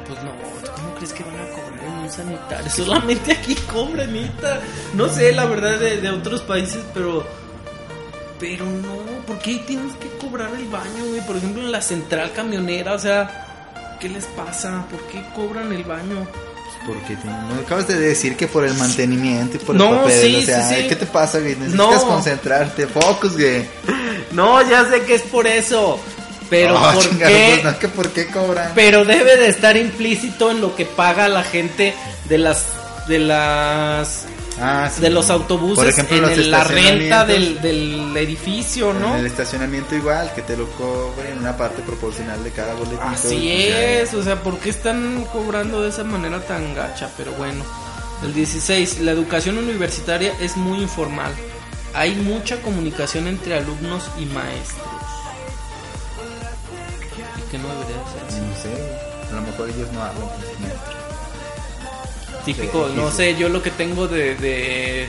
[0.07, 0.31] Pues no,
[0.75, 2.69] ¿cómo crees que van a cobrar en un sanitario?
[2.71, 4.59] Solamente aquí cobran, neta.
[4.93, 7.27] No sé, la verdad, de, de otros países, pero.
[8.39, 11.21] Pero no, ¿por qué tienes que cobrar el baño, güey?
[11.25, 14.85] Por ejemplo, en la central camionera, o sea, ¿qué les pasa?
[14.91, 16.27] ¿Por qué cobran el baño?
[16.85, 20.21] Porque te- no acabas de decir que por el mantenimiento y por No, el papel.
[20.21, 20.87] sí, o sea, sí, sí.
[20.87, 21.55] ¿qué te pasa, güey?
[21.55, 22.07] Necesitas No.
[22.07, 22.87] concentrarte.
[22.87, 23.65] Focus, güey.
[24.31, 25.99] No, ya sé que es por eso.
[26.49, 27.49] Pero Ah, ¿por chingado, qué?
[27.61, 28.71] pues, no, que ¿Por qué cobran?
[28.75, 31.93] Pero debe de estar implícito en lo que paga la gente
[32.29, 32.67] de las
[33.07, 34.25] de las
[34.59, 35.01] Ah, sí.
[35.01, 39.13] de los autobuses Por ejemplo, en los el- la renta del, del edificio, ¿no?
[39.13, 43.01] En el estacionamiento igual, que te lo cobren una parte proporcional de cada boletito.
[43.03, 43.27] Así
[43.69, 47.09] Pues, es, o sea, ¿por qué están cobrando de esa manera tan gacha?
[47.17, 47.63] Pero bueno,
[48.23, 51.31] el 16, la educación universitaria es muy informal.
[51.93, 54.87] Hay mucha comunicación entre alumnos y maestros.
[57.37, 58.41] ¿Y qué no debería ser así?
[58.41, 60.27] No sé, a lo mejor ellos no hablan.
[60.57, 60.96] Típico,
[62.53, 63.17] Sí, no sí.
[63.17, 65.07] sé, yo lo que tengo de, de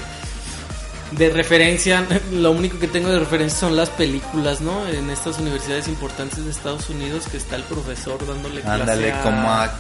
[1.12, 4.87] de referencia, lo único que tengo de referencia son las películas, ¿no?
[4.88, 9.22] En estas universidades importantes de Estados Unidos que está el profesor dándole clase Ándale, a-
[9.22, 9.72] como a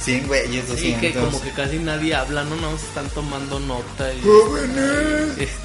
[0.00, 1.00] 100 güeyes, Sí, 200.
[1.00, 2.54] que como que casi nadie habla, ¿no?
[2.56, 4.20] No, están tomando nota y...
[4.22, 5.48] ¡Jóvenes!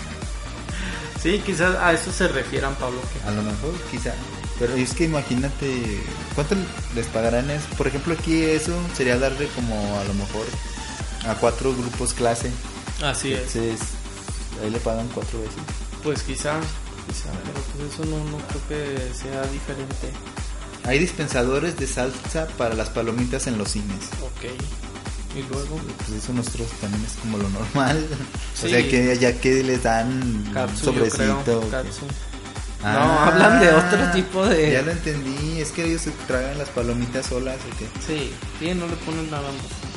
[1.22, 3.00] Sí, quizás a eso se refieran, Pablo.
[3.02, 4.14] que- A lo mejor, quizá.
[4.60, 6.02] Pero es que imagínate,
[6.36, 6.56] ¿cuánto
[6.96, 7.66] les pagarán eso?
[7.78, 10.46] Por ejemplo, aquí eso sería darle como a lo mejor
[11.28, 12.52] a cuatro grupos clase.
[13.04, 13.56] Así es.
[13.56, 13.88] Entonces,
[14.64, 15.56] ahí le pagan cuatro veces.
[16.04, 16.60] Pues quizá,
[17.08, 20.12] quizá, pero pues eso no, no creo que sea diferente.
[20.86, 24.06] Hay dispensadores de salsa para las palomitas en los cines.
[24.22, 24.52] Ok.
[25.36, 25.80] Y luego...
[26.06, 28.06] Pues eso nosotros también es como lo normal.
[28.54, 28.68] Sí.
[28.68, 31.42] O sea, que ya que les dan Katsu, sobrecito.
[31.46, 32.06] creo, katsu.
[32.84, 36.58] Ah, No, hablan de otro tipo de- Ya lo entendí, es que ellos se tragan
[36.58, 37.88] las palomitas solas o qué.
[38.06, 39.93] Sí, sí, no le ponen nada más.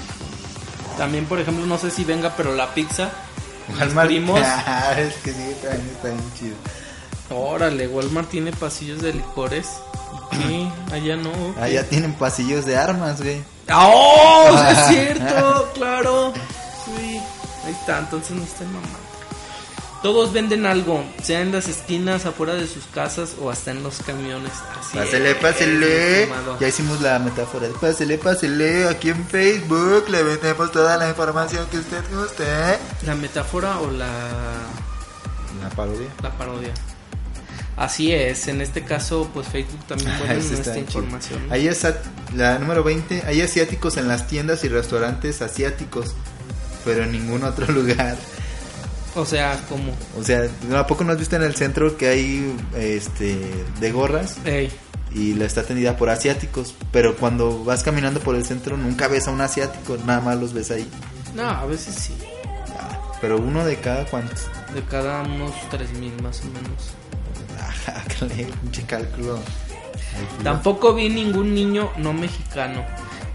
[0.96, 3.10] También, por ejemplo, no sé si venga, pero la pizza.
[3.78, 4.08] Walmart.
[4.08, 4.40] primos.
[4.44, 6.56] Ah, es que sí, también está bien chido.
[7.30, 9.68] Órale, Walmart tiene pasillos de licores.
[10.32, 11.30] Sí, allá no.
[11.60, 13.42] Ah, ya tienen pasillos de armas, güey.
[13.68, 14.66] ¡Ah, ¡Oh!
[14.70, 16.32] es cierto, claro.
[16.84, 17.20] Sí,
[17.66, 18.98] ahí está, entonces no estoy mamando.
[20.06, 23.96] Todos venden algo, sea en las esquinas, afuera de sus casas o hasta en los
[24.02, 24.52] camiones.
[24.78, 26.22] Así Pásele, es, pásele.
[26.22, 26.60] estimado.
[26.60, 27.66] Ya hicimos la metáfora.
[27.66, 28.86] de Pásele, pásele.
[28.88, 32.44] Aquí en Facebook le vendemos toda la información que usted guste.
[33.04, 34.06] ¿La metáfora o la,
[35.60, 36.06] La parodia.
[36.22, 36.70] la parodia?
[37.76, 41.40] Así es, en este caso, pues Facebook también Ah, pone está esta información.
[41.50, 41.96] Hay asa-
[42.36, 43.24] la número 20.
[43.26, 46.14] Hay asiáticos en las tiendas y restaurantes asiáticos,
[46.84, 48.16] pero en ningún otro lugar.
[49.16, 50.42] O sea, como, O sea,
[50.78, 53.38] ¿a poco no has visto en el centro que hay este
[53.80, 54.36] de gorras
[55.12, 56.74] y la está atendida por asiáticos?
[56.92, 60.52] Pero cuando vas caminando por el centro nunca ves a un asiático, nada más los
[60.52, 60.86] ves ahí.
[61.34, 62.14] no, a veces sí,
[62.78, 64.46] Ah, Pero uno de cada cuántos.
[64.74, 66.90] de cada unos 3000 más o menos.
[68.62, 69.38] Pinche cálculo.
[70.42, 72.84] Tampoco vi ningún niño no mexicano.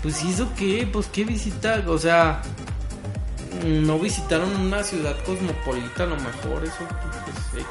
[0.01, 0.87] Pues, ¿y eso qué?
[0.91, 1.83] Pues, ¿qué visita?
[1.87, 2.41] O sea,
[3.63, 6.77] no visitaron una ciudad cosmopolita, a lo mejor, eso,
[7.51, 7.65] pues.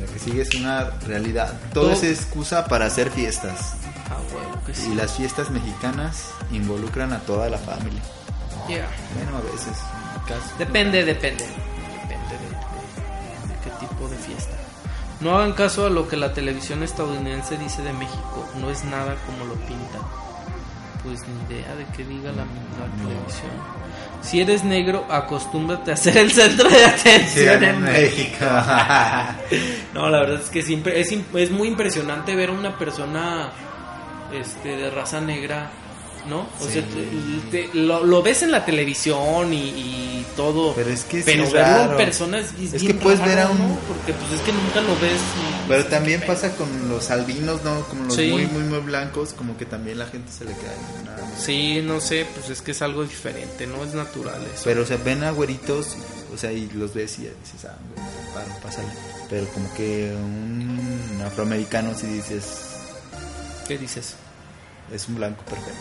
[0.00, 1.54] La que sigue es una realidad.
[1.72, 3.74] Todo Todo- es excusa para hacer fiestas.
[4.10, 4.90] Ah, bueno, que sí.
[4.92, 8.00] Y las fiestas mexicanas involucran a toda la familia.
[8.68, 8.86] Yeah.
[9.14, 9.76] Bueno, a veces.
[10.58, 11.44] Depende, depende.
[11.44, 14.54] Depende de, de- de qué tipo de fiesta.
[15.20, 18.46] No hagan caso a lo que la televisión estadounidense dice de México.
[18.60, 20.02] No es nada como lo pintan.
[21.02, 23.50] Pues ni idea de qué diga la, la televisión.
[24.28, 28.44] Si eres negro, acostúmbrate a ser el centro de atención en México.
[29.94, 33.50] No, la verdad es que siempre es, es muy impresionante ver a una persona
[34.32, 35.70] este, de raza negra,
[36.28, 36.40] ¿no?
[36.60, 36.72] O Sí.
[36.74, 36.82] sea,
[37.50, 40.74] te- te- lo, lo ves en la televisión y, y todo.
[40.74, 41.96] Pero es que sí pero es verlo en raro.
[41.96, 43.78] persona es, es Es que puedes ver a raro, un- ¿no?
[43.88, 45.20] Porque pues es que nunca lo ves.
[45.68, 47.80] Pero también pasa con los albinos, ¿no?
[47.88, 48.28] Como los Sí.
[48.30, 51.08] muy, muy, muy blancos, como que también la gente se le queda en.
[51.38, 54.62] Sí, no sé, pues es que es algo diferente, no es natural eso.
[54.64, 55.96] Pero, o sea, ven a güeritos,
[56.34, 57.76] o sea, y los ves y dices, ah,
[58.34, 58.88] para, pásale.
[59.30, 62.44] Pero como que un afroamericano, si dices,
[63.68, 64.14] ¿Qué dices?
[64.92, 65.72] es un blanco perfecto.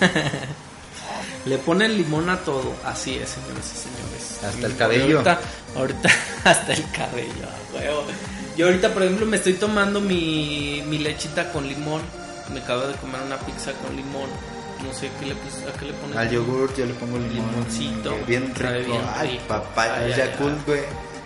[1.44, 4.44] Le ponen limón a todo, así es, señores y señores.
[4.44, 5.18] Hasta el cabello.
[5.18, 5.40] Ahorita,
[5.76, 6.08] ahorita
[6.44, 8.04] hasta el cabello, huevo.
[8.56, 12.02] Yo ahorita, por ejemplo, me estoy tomando mi, mi lechita con limón.
[12.52, 14.28] Me acabo de comer una pizza con limón.
[14.86, 16.18] No sé qué le, pus- a qué le ponen.
[16.18, 17.50] Al yogur yo le pongo limón.
[17.50, 18.16] Limoncito.
[18.26, 18.84] Bien rico.
[18.92, 20.12] bien Ay, papá, Ay,
[20.66, 20.80] güey.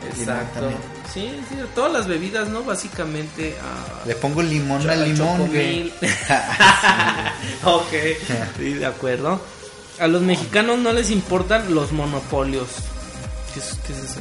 [0.09, 0.71] Exacto.
[1.13, 2.63] Sí, sí, todas las bebidas, ¿no?
[2.63, 3.57] Básicamente.
[3.63, 5.93] ah, Le pongo limón al limón, güey.
[7.65, 7.93] Ok,
[8.59, 9.41] sí, de acuerdo.
[9.99, 12.69] A los mexicanos no les importan los monopolios.
[13.55, 14.21] ¿Qué es, qué es eso?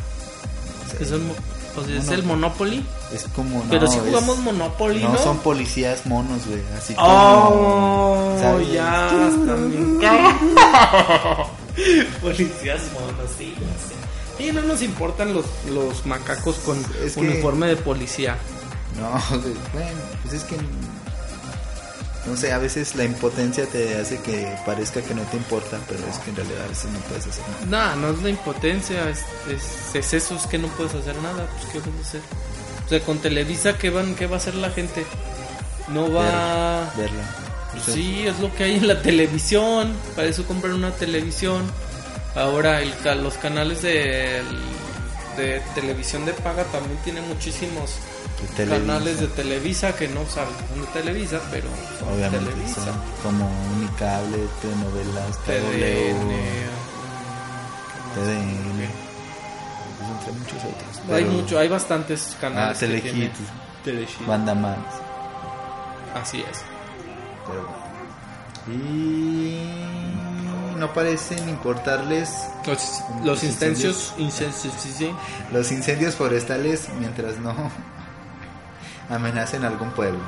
[0.98, 1.22] ¿Qué son
[1.78, 2.86] o sea, es el Monopoly.
[3.14, 5.10] Es como, no, Pero si es- jugamos Monopoly, ¿no?
[5.14, 6.62] No, son policías monos, güey.
[6.78, 7.08] Así como.
[7.10, 8.72] Oh, ¿sabes?
[8.72, 9.10] ya,
[9.46, 10.00] también.
[12.22, 13.96] Policías monos, sí, sé.
[14.38, 18.38] Sí, no nos importan los, los macacos con Es que- uniforme de policía.
[19.00, 19.10] No,
[19.74, 20.56] bueno, pues es que.
[22.26, 26.00] No sé, a veces la impotencia te hace que parezca que no te importa, pero
[26.08, 27.96] es que en realidad a veces no puedes hacer nada.
[27.96, 31.48] No, no es la impotencia, es, es, es eso, es que no puedes hacer nada,
[31.60, 32.22] pues qué vas a hacer.
[32.84, 35.06] O sea, con Televisa, ¿qué, van, qué va a hacer la gente?
[35.90, 36.92] No va...
[36.98, 37.24] Verla.
[37.80, 41.62] O sea, Sí, es lo que hay en la televisión, para eso compran una televisión.
[42.36, 44.42] Ahora el ca- los canales de
[45.74, 47.96] televisión de paga también tiene muchísimos
[48.58, 51.68] canales de Televisa que no saben son de Televisa, pero
[52.00, 52.84] son de Obviamente Televisa.
[52.84, 56.32] son como Unicable, telenovelas, TDN,
[58.16, 58.90] TDN,
[59.98, 61.16] pues entre muchos otros.
[61.16, 62.78] Hay mucho, hay bastantes Ah, canales.
[62.80, 63.32] que Telehit, tienen
[63.84, 64.26] Telehit.
[64.28, 64.78] Banda Más.
[66.22, 66.64] Así es.
[67.48, 67.86] Pero bueno.
[68.68, 70.05] Y
[70.76, 72.30] no parecen importarles
[72.66, 75.12] Los, Los incendios, incendios, sí, sí.
[75.52, 77.54] los incendios forestales mientras no
[79.10, 80.20] amenacen algún pueblo.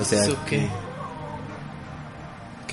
[0.00, 0.58] O sea, ¿Eso qué?
[0.60, 0.70] que-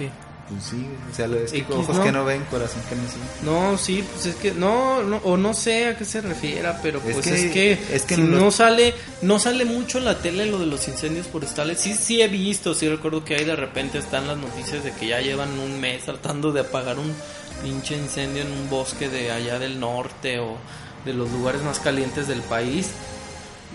[0.05, 0.11] ¿Qué?
[0.49, 2.03] Pues sí, o sea, lo es que X, ojos ¿no?
[2.03, 3.27] que no ven, corazón que no siente.
[3.43, 6.99] No, sí, pues es que no, no, o no sé a qué se refiera, pero
[7.05, 10.19] Es pues que- es que, es que si no sale, no sale mucho en la
[10.19, 11.79] tele lo de los incendios forestales.
[11.81, 15.07] Sí, sí he visto, sí recuerdo que ahí de repente están las noticias de que
[15.07, 17.13] ya llevan un mes tratando de apagar un
[17.61, 20.55] pinche incendio en un bosque de allá del norte o
[21.03, 22.87] de los lugares más calientes del país.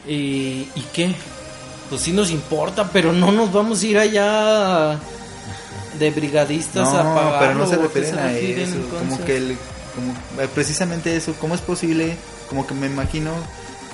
[0.08, 1.14] ¿Y, ¿y qué?
[1.90, 4.98] Pues sí nos importa, pero no nos vamos a ir allá
[5.98, 7.38] de brigadistas a No, apagarlo.
[7.40, 9.58] pero no se ¿o qué refieren a refieren, eso, como que el,
[9.94, 12.16] como, eh, precisamente eso, ¿cómo es posible?
[12.48, 13.32] Como que me imagino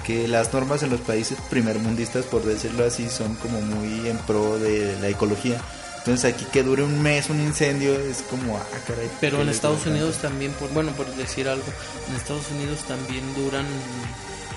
[0.05, 4.59] que las normas en los países primermundistas, por decirlo así, son como muy en pro
[4.59, 5.61] de la ecología.
[5.99, 9.11] Entonces aquí que dure un mes un incendio es como, ah, caray.
[9.21, 9.85] Pero ¿qué en Estados?
[9.87, 11.65] Unidos también, por, bueno, por decir algo,
[12.09, 13.67] en Estados Unidos también duran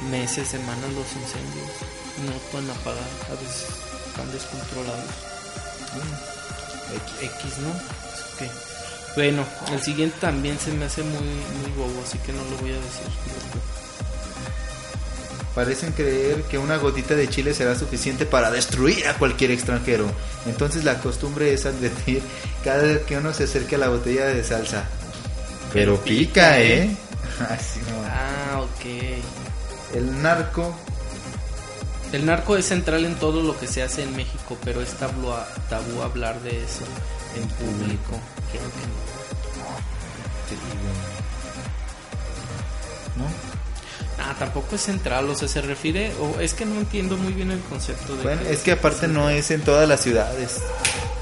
[0.09, 1.71] meses, semanas los incendios.
[2.25, 3.65] No pueden apagar, a veces
[4.07, 5.09] están descontrolados.
[5.91, 6.03] X,
[7.21, 7.69] X, ¿no?
[7.69, 8.51] Es que-
[9.15, 12.71] Bueno, el siguiente también se me hace muy, muy bobo, así que no lo voy
[12.71, 13.07] a decir.
[15.55, 20.05] Parecen creer que una gotita de chile será suficiente para destruir a cualquier extranjero.
[20.45, 22.23] Entonces la costumbre es advertir
[22.63, 24.85] cada vez que uno se acerque a la botella de salsa.
[25.73, 26.95] Pero pica, pica, ¿eh?
[27.49, 28.01] Así no.
[28.07, 29.95] Ah, ok.
[29.95, 30.73] El narco
[32.11, 35.31] El narco es central en todo lo que se hace en México, pero es tabú,
[35.69, 36.83] tabú hablar de eso
[37.35, 38.19] en público.
[38.51, 39.01] Creo que no.
[43.23, 44.23] ¿no?
[44.23, 47.51] Ah, tampoco es central, o sea, se refiere, o es que no entiendo muy bien
[47.51, 48.23] el concepto de...
[48.23, 50.61] Bueno, es que aparte no es en todas las ciudades.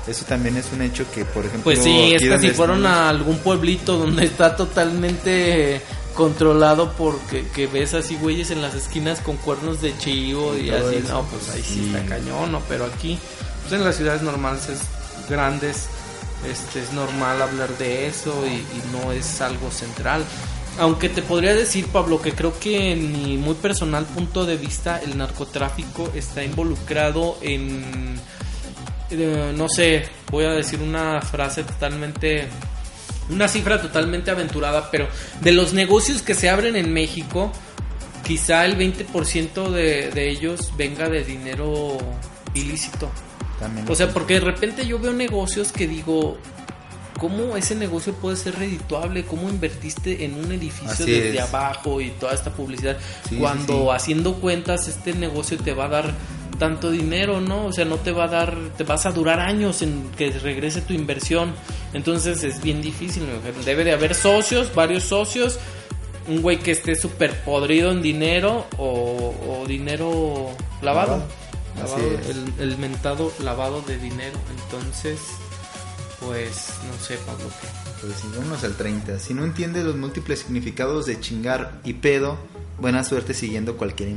[0.07, 3.09] Eso también es un hecho que, por ejemplo, Pues sí, es que si fueron a
[3.09, 5.81] algún pueblito donde está totalmente
[6.15, 10.95] controlado porque que ves así güeyes en las esquinas con cuernos de chivo y, así,
[10.95, 11.13] eso.
[11.13, 11.93] no, pues ahí sí, Sí.
[11.95, 12.61] está cañón, ¿no?
[12.67, 13.17] Pero aquí,
[13.61, 14.79] pues en las ciudades normales es
[15.29, 15.87] grandes,
[16.49, 20.23] este es normal hablar de eso y, y no es algo central.
[20.79, 24.99] Aunque te podría decir, Pablo, que creo que en mi muy personal punto de vista
[25.03, 28.15] el narcotráfico está involucrado en,
[29.09, 32.47] eh, no sé, voy a decir una frase totalmente,
[33.29, 35.07] una cifra totalmente aventurada, pero
[35.41, 37.51] de los negocios que se abren en México,
[38.25, 41.97] quizá el 20% de, de ellos venga de dinero
[42.53, 43.09] ilícito.
[43.59, 46.37] También O sea, porque de repente yo veo negocios que digo,
[47.19, 49.25] ¿cómo ese negocio puede ser redituable?
[49.25, 51.41] ¿Cómo invertiste en un edificio Así desde es.
[51.41, 52.97] abajo y toda esta publicidad?
[53.27, 56.13] Sí, cuando sí, haciendo cuentas este negocio te va a dar
[56.59, 57.65] tanto dinero, ¿no?
[57.65, 60.81] O sea, no te va a dar, te vas a durar años en que regrese
[60.81, 61.53] tu inversión.
[61.93, 63.23] Entonces es bien difícil.
[63.23, 63.63] ¿no?
[63.63, 65.57] Debe de haber socios, varios socios.
[66.27, 70.49] Un güey que esté súper podrido en dinero o, o dinero
[70.83, 71.23] lavado.
[72.27, 74.37] El, el mentado lavado de dinero.
[74.63, 75.19] Entonces,
[76.19, 77.45] pues no sé, Pablo.
[77.61, 77.67] ¿qué?
[78.01, 79.17] Pues vámonos al 30.
[79.19, 82.37] Si no entiendes los múltiples significados de chingar y pedo,
[82.79, 84.09] buena suerte siguiendo cualquier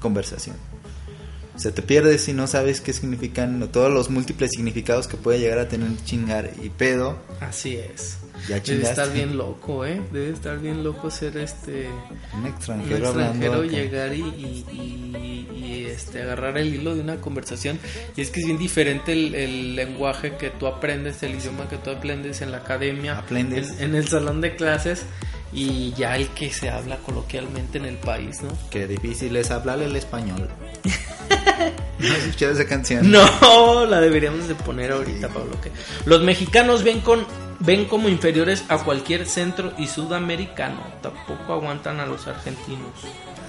[0.00, 0.56] conversación.
[1.54, 5.16] O sea, te pierdes si no sabes qué significan o todos los múltiples significados que
[5.16, 7.18] puede llegar a tener chingar y pedo.
[7.40, 8.18] Así es.
[8.48, 10.02] Ya Debe estar bien loco, ¿eh?
[10.12, 11.88] Debe estar bien loco ser este
[12.34, 13.20] Un un extranjero, hablando.
[13.46, 17.78] extranjero llegar y, y- y- y, este agarrar el hilo de una conversación
[18.16, 21.76] y es que es bien diferente el, el lenguaje que tú aprendes el idioma que
[21.78, 23.70] tú aprendes en la academia Aprendes.
[23.78, 25.04] en, en el salón de clases
[25.52, 29.80] y ya el que se habla coloquialmente en el país no Qué difícil es hablar
[29.82, 30.48] el español.
[31.98, 33.10] ¿No has escuchado esa canción?
[33.40, 35.70] no la deberíamos de poner ahorita Pablo que
[36.04, 37.24] los mexicanos ven con
[37.60, 42.90] ven como inferiores a cualquier centro y sudamericano tampoco aguantan a los argentinos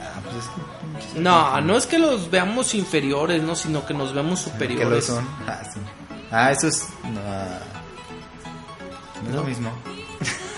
[0.01, 4.13] Ah, pues es que- No, no es que los veamos inferiores, no, sino que nos
[4.13, 5.05] vemos Que lo superiores.
[5.05, 5.27] son.
[5.47, 5.79] Ah, sí.
[6.31, 6.87] Ah, eso es.
[7.03, 7.11] No,
[9.23, 9.41] no es ¿No?
[9.41, 9.71] lo mismo.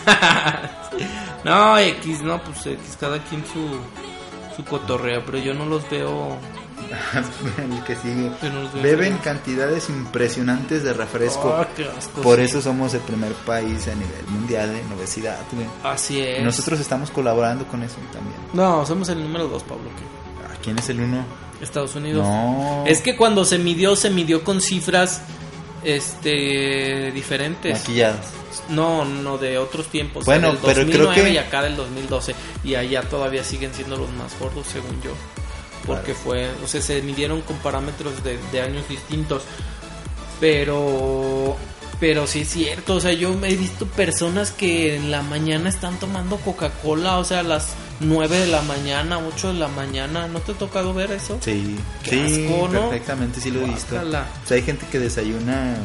[1.43, 3.80] no, X, no, pues X, cada quien su,
[4.55, 6.38] su cotorreo, pero yo no los veo
[7.58, 8.32] El que sigue.
[8.82, 11.66] Beben cantidades impresionantes de refresco.
[11.76, 12.46] Qué asco, Por sí.
[12.46, 15.40] eso somos el primer país a nivel mundial en obesidad.
[15.52, 15.68] güey.
[15.84, 16.40] Así es.
[16.40, 18.36] Y nosotros estamos colaborando con eso también.
[18.54, 19.90] No, somos el número dos, Pablo.
[19.98, 20.04] ¿qué?
[20.46, 21.26] Ah, ¿Quién es el uno?
[21.62, 22.26] Estados Unidos.
[22.28, 22.84] No.
[22.86, 25.22] Es que cuando se midió, se midió con cifras
[25.84, 27.80] este diferentes.
[27.80, 28.34] Maquilladas.
[28.70, 30.26] No, no de otros tiempos.
[30.26, 33.98] Bueno, del pero creo 2009 que- y acá del 2012 y allá todavía siguen siendo
[33.98, 35.12] los más gordos según yo.
[35.88, 39.44] Porque fue, o sea, se midieron con parámetros de, de años distintos.
[40.40, 41.56] Pero
[42.00, 45.98] pero sí es cierto, o sea, yo he visto personas que en la mañana están
[46.00, 47.70] tomando Coca-Cola, o sea, a las
[48.02, 51.40] 9 de la mañana, 8 de la mañana, ¿no te ha tocado ver eso?
[51.42, 52.90] Sí, Qué sí, asco, ¿no?
[52.92, 53.96] perfectamente, sí lo he visto.
[53.96, 55.76] O sea, hay gente que desayuna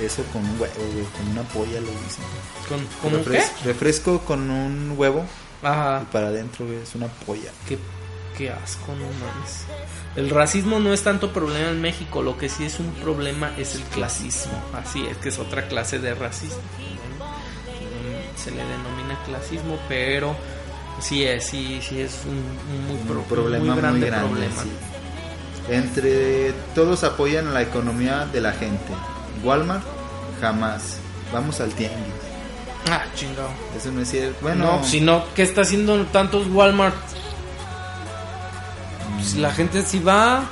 [0.00, 2.24] eso con un huevo, güey, con una polla, lo dicen.
[2.66, 3.38] ¿Con, ¿Cómo qué?
[3.40, 5.26] Refres- Refresco con un huevo
[5.62, 6.00] Ajá.
[6.08, 7.50] y para adentro, güey, es una polla.
[7.68, 7.76] Qué,
[8.40, 9.64] qué asco, no mames.
[10.16, 13.74] El racismo no es tanto problema en México, lo que sí es un problema es
[13.74, 14.52] el clasismo.
[14.72, 16.56] Así es, que es otra clase de racismo.
[18.36, 20.34] Se le denomina clasismo, pero
[21.00, 22.38] sí es, sí, sí es un,
[22.74, 24.28] un muy, pro- un problema muy grande, muy grande.
[24.28, 24.62] problema.
[24.62, 24.70] sí.
[25.68, 28.92] Entre todos apoyan la economía de la gente.
[29.44, 29.84] Walmart,
[30.40, 30.96] jamás.
[31.32, 32.14] Vamos al tianguis.
[32.90, 33.50] Ah, chingado.
[33.76, 34.38] Eso no es cierto.
[34.40, 36.96] Bueno, no, si no, ¿qué está haciendo tantos Walmart?
[39.20, 40.42] Pues la gente sí va.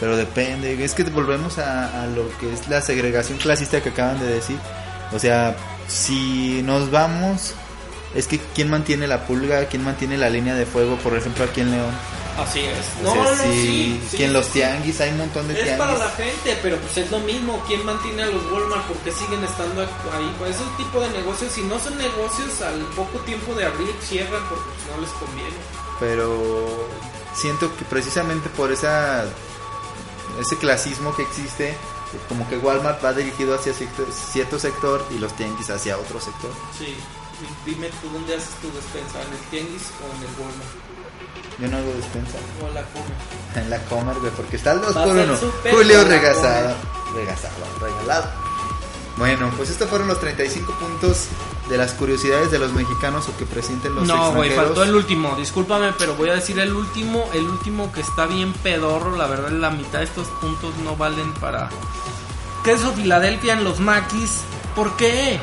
[0.00, 4.20] Pero depende, es que volvemos a, a lo que es la segregación clasista que acaban
[4.20, 4.58] de decir.
[5.12, 5.56] O sea,
[5.88, 7.54] si nos vamos,
[8.14, 9.64] es que ¿quién mantiene la pulga?
[9.66, 10.96] ¿Quién mantiene la línea de fuego?
[10.98, 11.90] Por ejemplo, aquí en León.
[12.38, 12.86] Así es.
[13.04, 14.52] O No, sea, no, si, sí, sí, que en sí, los sí.
[14.52, 15.78] tianguis hay un montón de Es tianguis.
[15.88, 17.60] para la gente, pero pues es lo mismo.
[17.66, 18.84] ¿Quién mantiene a los Walmart?
[18.86, 20.32] porque siguen estando ahí?
[20.38, 24.42] Pues esos tipo de negocios, si no son negocios, al poco tiempo de abrir, cierran
[24.48, 25.56] porque pues, no les conviene.
[25.98, 26.88] Pero
[27.38, 29.24] siento que precisamente por esa
[30.40, 31.76] ese clasismo que existe,
[32.28, 36.50] como que Walmart va dirigido hacia cierto, sector y los tianguis hacia otro sector.
[36.76, 36.96] Sí.
[37.64, 39.22] Dime tú, ¿dónde haces tu despensa?
[39.22, 40.88] ¿En el tianguis o en el Walmart?
[41.58, 42.38] Yo no hago despensa.
[42.62, 43.06] O la come.
[43.56, 46.74] En la comer, güey, porque está el 2 Vas por al 1 súper Julio regasado.
[47.14, 48.47] Regasado, regalado.
[49.18, 51.26] Bueno, pues estos fueron los 35 puntos
[51.68, 55.34] de las curiosidades de los mexicanos o que presenten los No, güey, faltó el último.
[55.36, 57.28] Discúlpame, pero voy a decir el último.
[57.34, 59.16] El último que está bien pedorro.
[59.16, 61.68] La verdad, la mitad de estos puntos no valen para.
[62.64, 64.42] Queso Filadelfia en los maquis.
[64.74, 65.40] ¿Por qué?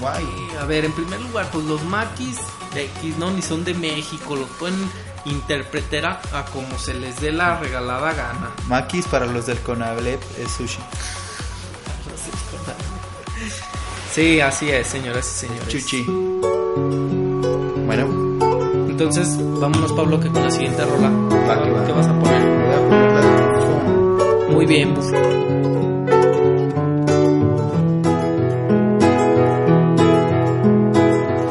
[0.00, 0.26] Guay.
[0.60, 2.38] A ver, en primer lugar, pues los maquis
[2.74, 3.30] de X, ¿no?
[3.30, 4.34] Ni son de México.
[4.34, 4.90] Los pueden
[5.24, 8.50] interpretar a, a como se les dé la regalada gana.
[8.66, 10.80] Maquis para los del Conalep es sushi.
[14.14, 15.66] Sí, así es, señoras y señores.
[15.66, 16.04] Chuchi.
[17.84, 18.06] Bueno,
[18.88, 21.10] Entonces, vámonos, Pablo, que con la siguiente rola.
[21.10, 21.84] Va, que va.
[21.84, 22.42] ¿Qué vas a poner?
[22.44, 23.20] voy a poner la
[24.46, 24.54] de.
[24.54, 24.94] Muy bien.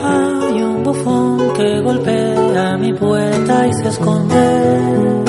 [0.02, 5.24] Hay un bufón que golpea mi puerta y se esconde.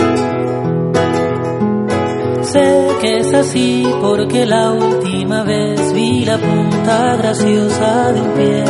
[2.43, 5.74] Sé que es así porque la última vez
[6.25, 8.65] la punta graciosa de un pie.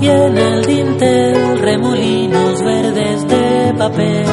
[0.00, 4.26] Y en el dintel remolinos verdes de papel.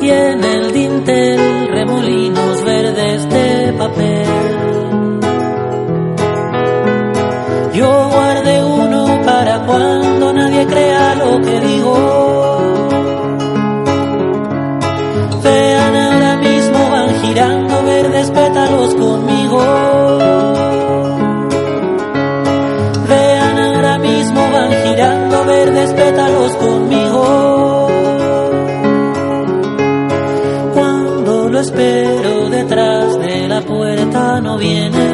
[0.00, 4.26] Y en el dintel remolinos verdes de papel.
[7.74, 12.21] Yo guardé uno para cuando nadie crea lo que digo.
[18.90, 19.58] Conmigo.
[23.08, 27.88] Vean ahora mismo van girando verdes pétalos conmigo.
[30.74, 35.12] Cuando lo espero detrás de la puerta no viene.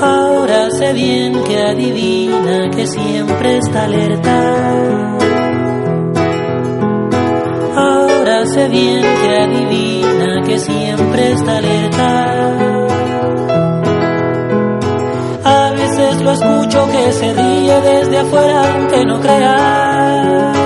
[0.00, 4.36] Ahora sé bien que adivina que siempre está alerta.
[7.76, 9.99] Ahora sé bien que adivina
[11.20, 12.08] siempre está alerta.
[15.44, 20.56] A veces lo escucho que se ríe desde afuera aunque no creas.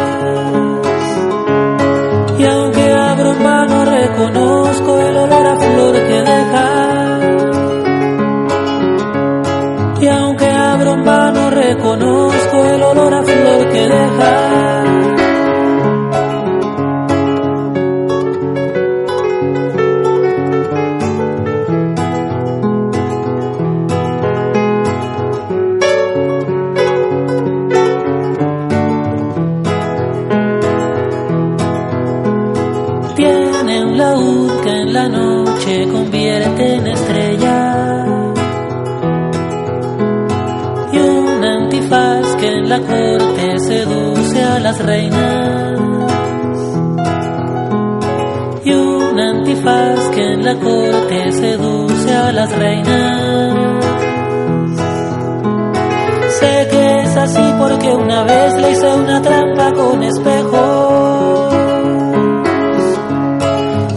[2.39, 6.67] Y aunque abro en vano reconozco el olor a flor que deja.
[10.01, 14.84] Y aunque abro en vano reconozco el olor a flor que deja.
[44.79, 45.81] Reinas.
[48.65, 53.85] Y un antifaz que en la corte seduce a las reinas.
[56.41, 61.55] Sé que es así porque una vez le hice una trampa con espejos.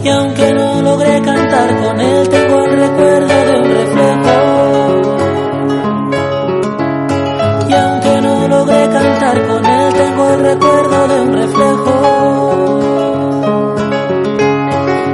[0.04, 2.47] Y aunque no logré cantar con él, tengo
[10.38, 11.94] el recuerdo de un reflejo.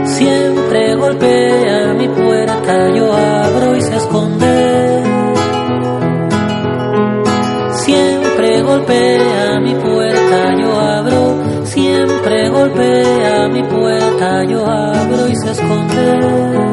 [0.07, 5.03] Siempre golpea mi puerta, yo abro y se esconde.
[7.73, 11.65] Siempre golpea mi puerta, yo abro.
[11.65, 16.64] Siempre golpea mi puerta, yo abro y se esconde.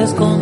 [0.00, 0.39] Abro y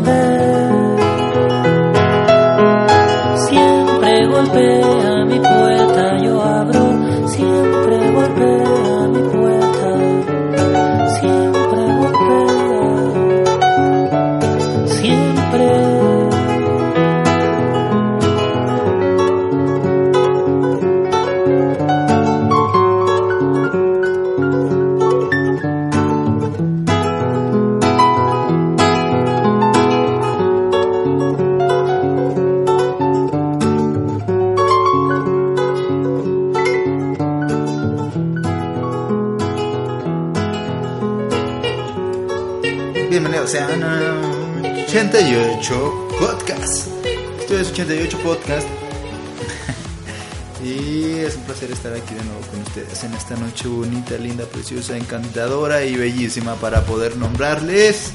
[52.78, 58.12] ustedes en esta noche bonita, linda, preciosa, encantadora y bellísima para poder nombrarles.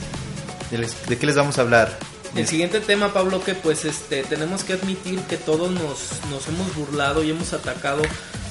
[1.07, 1.97] ¿De, qué les vamos a hablar?
[2.35, 6.75] El siguiente tema, Pablo, que pues este tenemos que admitir que todos nos, nos hemos
[6.75, 8.01] burlado y hemos atacado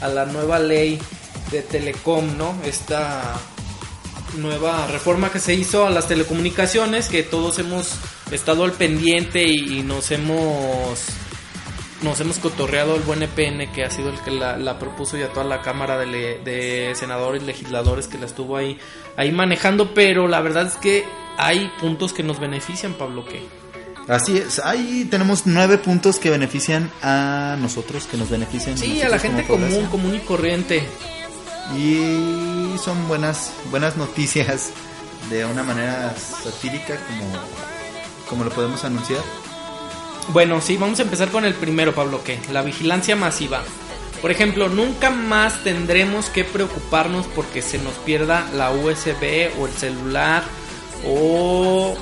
[0.01, 1.01] a la nueva ley
[1.51, 2.55] de Telecom, ¿no?
[2.65, 3.35] Esta
[4.37, 7.95] nueva reforma que se hizo a las telecomunicaciones, que todos hemos
[8.31, 11.01] estado al pendiente y, y nos hemos
[12.03, 15.23] nos hemos cotorreado el buen EPN que ha sido el que la, la propuso y
[15.23, 18.79] a toda la cámara de, le- de senadores legisladores que la estuvo ahí
[19.17, 21.05] ahí manejando pero la verdad es que
[21.39, 23.43] hay puntos que nos benefician Pablo que
[24.09, 28.77] Así es, ahí tenemos nueve puntos que benefician a nosotros, que nos benefician.
[28.77, 29.91] Sí, a la gente común, población.
[29.91, 30.83] común y corriente.
[31.79, 34.71] Y son buenas, buenas noticias
[35.31, 37.31] de una manera satírica como,
[38.29, 39.21] como lo podemos anunciar.
[40.29, 43.63] Bueno, sí, vamos a empezar con el primero, Pablo, que la vigilancia masiva.
[44.21, 49.73] Por ejemplo, nunca más tendremos que preocuparnos porque se nos pierda la USB o el
[49.73, 50.45] celular
[51.05, 51.97] o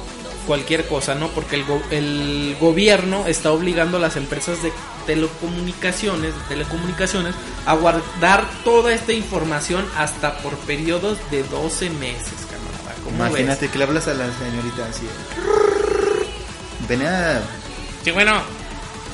[0.46, 1.28] cualquier cosa, ¿no?
[1.28, 4.70] Porque el, go- el gobierno está obligando a las empresas de
[5.06, 12.96] telecomunicaciones, de telecomunicaciones a guardar toda esta información hasta por periodos de 12 meses, camarada.
[13.30, 15.06] Imagínate que le hablas a la señorita así.
[16.86, 17.40] Ven a...
[18.02, 18.42] Sí, bueno,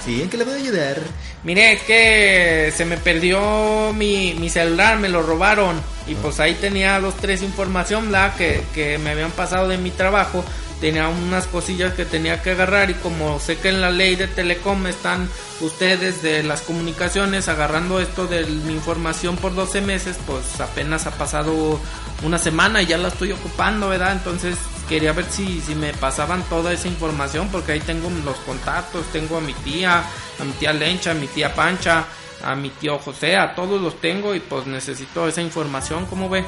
[0.07, 1.01] Sí, ¿en qué le puedo ayudar?
[1.43, 5.81] Mire, es que se me perdió mi, mi celular, me lo robaron.
[6.07, 8.13] Y pues ahí tenía dos, tres información.
[8.39, 10.45] Que, que me habían pasado de mi trabajo.
[10.81, 14.29] Tenía unas cosillas que tenía que agarrar y como sé que en la ley de
[14.29, 15.29] Telecom están
[15.61, 21.13] ustedes de las comunicaciones agarrando esto de mi información por 12 meses, pues apenas ha
[21.13, 21.81] pasado
[22.23, 24.13] una semana y ya la estoy ocupando, ¿verdad?
[24.13, 24.57] Entonces
[24.89, 29.37] quería ver si, si me pasaban toda esa información porque ahí tengo los contactos, tengo
[29.37, 29.99] a mi tía,
[30.39, 32.05] a mi tía Lencha, a mi tía Pancha,
[32.43, 36.45] a mi tío José, a todos los tengo y pues necesito esa información, ¿cómo ve?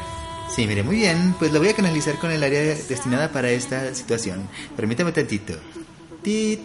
[0.49, 1.35] Sí, mire, muy bien.
[1.39, 4.49] Pues lo voy a canalizar con el área destinada para esta situación.
[4.77, 5.55] Permítame tantito.
[6.25, 6.59] Y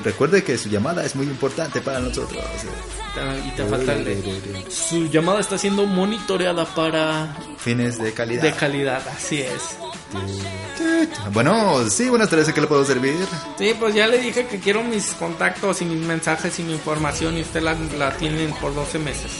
[0.00, 2.42] recuerde que su llamada es muy importante para nosotros.
[3.46, 3.94] Y te falta
[4.70, 8.42] Su llamada está siendo monitoreada para Fines de calidad.
[8.42, 9.76] de calidad, así es.
[11.32, 13.14] Bueno, sí, buenas tardes, ¿en qué le puedo servir?
[13.58, 17.36] Sí, pues ya le dije que quiero mis contactos y mis mensajes y mi información
[17.36, 19.30] y usted la, la tienen por 12 meses.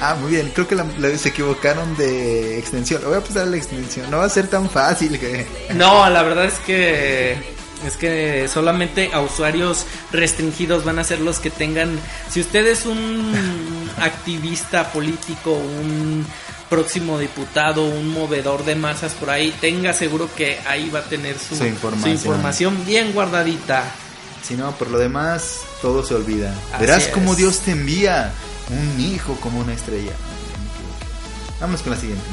[0.00, 3.02] Ah, muy bien, creo que la- la- se equivocaron de extensión.
[3.04, 5.46] Voy a pasar la extensión, no va a ser tan fácil que...
[5.74, 7.54] No, la verdad es que
[7.86, 11.98] es que solamente a usuarios restringidos van a ser los que tengan.
[12.30, 13.34] Si usted es un
[14.00, 16.24] activista político, un
[16.70, 21.38] próximo diputado, un movedor de masas por ahí, tenga seguro que ahí va a tener
[21.38, 22.12] su, Su información.
[22.14, 23.84] información bien guardadita.
[24.42, 26.54] Si no, por lo demás, todo se olvida.
[26.72, 27.08] Así Verás es.
[27.08, 28.32] cómo Dios te envía
[28.70, 30.12] un hijo como una estrella.
[31.60, 32.24] Vamos con la siguiente.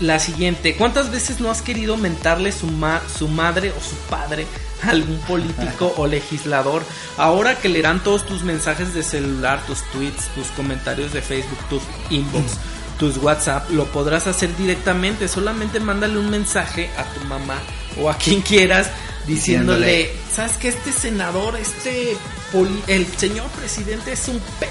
[0.00, 4.46] La siguiente, ¿cuántas veces no has querido mentarle su, ma- su madre o su padre
[4.82, 6.82] a algún político o legislador?
[7.16, 11.82] Ahora que leerán todos tus mensajes de celular, tus tweets, tus comentarios de Facebook, tus
[12.10, 12.52] inbox,
[12.98, 15.28] tus WhatsApp, lo podrás hacer directamente.
[15.28, 17.58] Solamente mándale un mensaje a tu mamá
[18.00, 18.88] o a quien quieras
[19.26, 20.20] diciéndole, Diciéndole.
[20.34, 22.16] ¿sabes que este senador, este
[22.52, 24.68] poli- el señor presidente es un pe...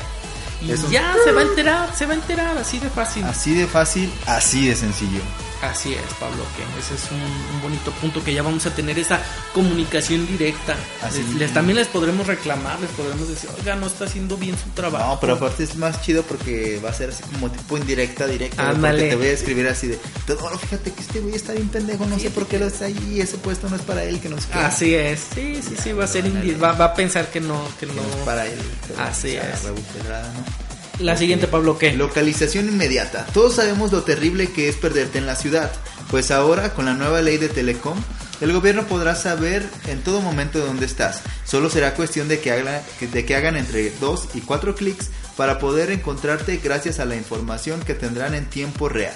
[0.61, 3.23] Y ya se va a enterar, se va a enterar, así de fácil.
[3.25, 5.21] Así de fácil, así de sencillo.
[5.61, 8.97] Así es, Pablo, que ese es un, un bonito punto que ya vamos a tener
[8.97, 9.19] esa
[9.53, 10.75] comunicación directa.
[11.03, 11.21] Así.
[11.23, 14.69] Les, les- también les podremos reclamar, les podremos decir, oiga, no está haciendo bien su
[14.71, 15.13] trabajo.
[15.13, 18.71] No, pero aparte es más chido porque va a ser así como tipo indirecta, directa.
[18.71, 22.05] Porque te voy a escribir así de, Teodoro, fíjate que este güey está bien pendejo,
[22.07, 24.41] no sé por qué lo está ahí, ese puesto no es para él, que no
[24.41, 24.59] sé qué.
[24.59, 26.25] Así es, sí, sí, sí, va a ser
[26.61, 28.01] va, va a pensar que no, que Que no.
[28.01, 28.57] no es para él.
[28.97, 29.63] Así es.
[29.63, 30.70] rebujelada, ¿no?
[30.99, 31.93] La siguiente, Pablo, ¿qué?
[31.93, 33.25] Localización inmediata.
[33.33, 35.71] Todos sabemos lo terrible que es perderte en la ciudad.
[36.11, 37.97] Pues ahora, con la nueva ley de Telecom,
[38.39, 41.21] el gobierno podrá saber en todo momento dónde estás.
[41.45, 45.57] Solo será cuestión de que, haga- de que hagan entre 2 y 4 clics para
[45.59, 49.15] poder encontrarte gracias a la información que tendrán en tiempo real.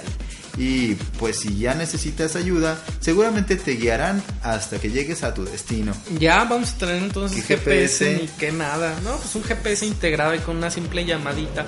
[0.58, 5.92] Y pues si ya necesitas ayuda, seguramente te guiarán hasta que llegues a tu destino.
[6.18, 8.22] Ya vamos a traer entonces ¿Qué GPS, GPS?
[8.22, 8.94] ni que nada.
[9.04, 11.66] No, pues un GPS integrado y con una simple llamadita.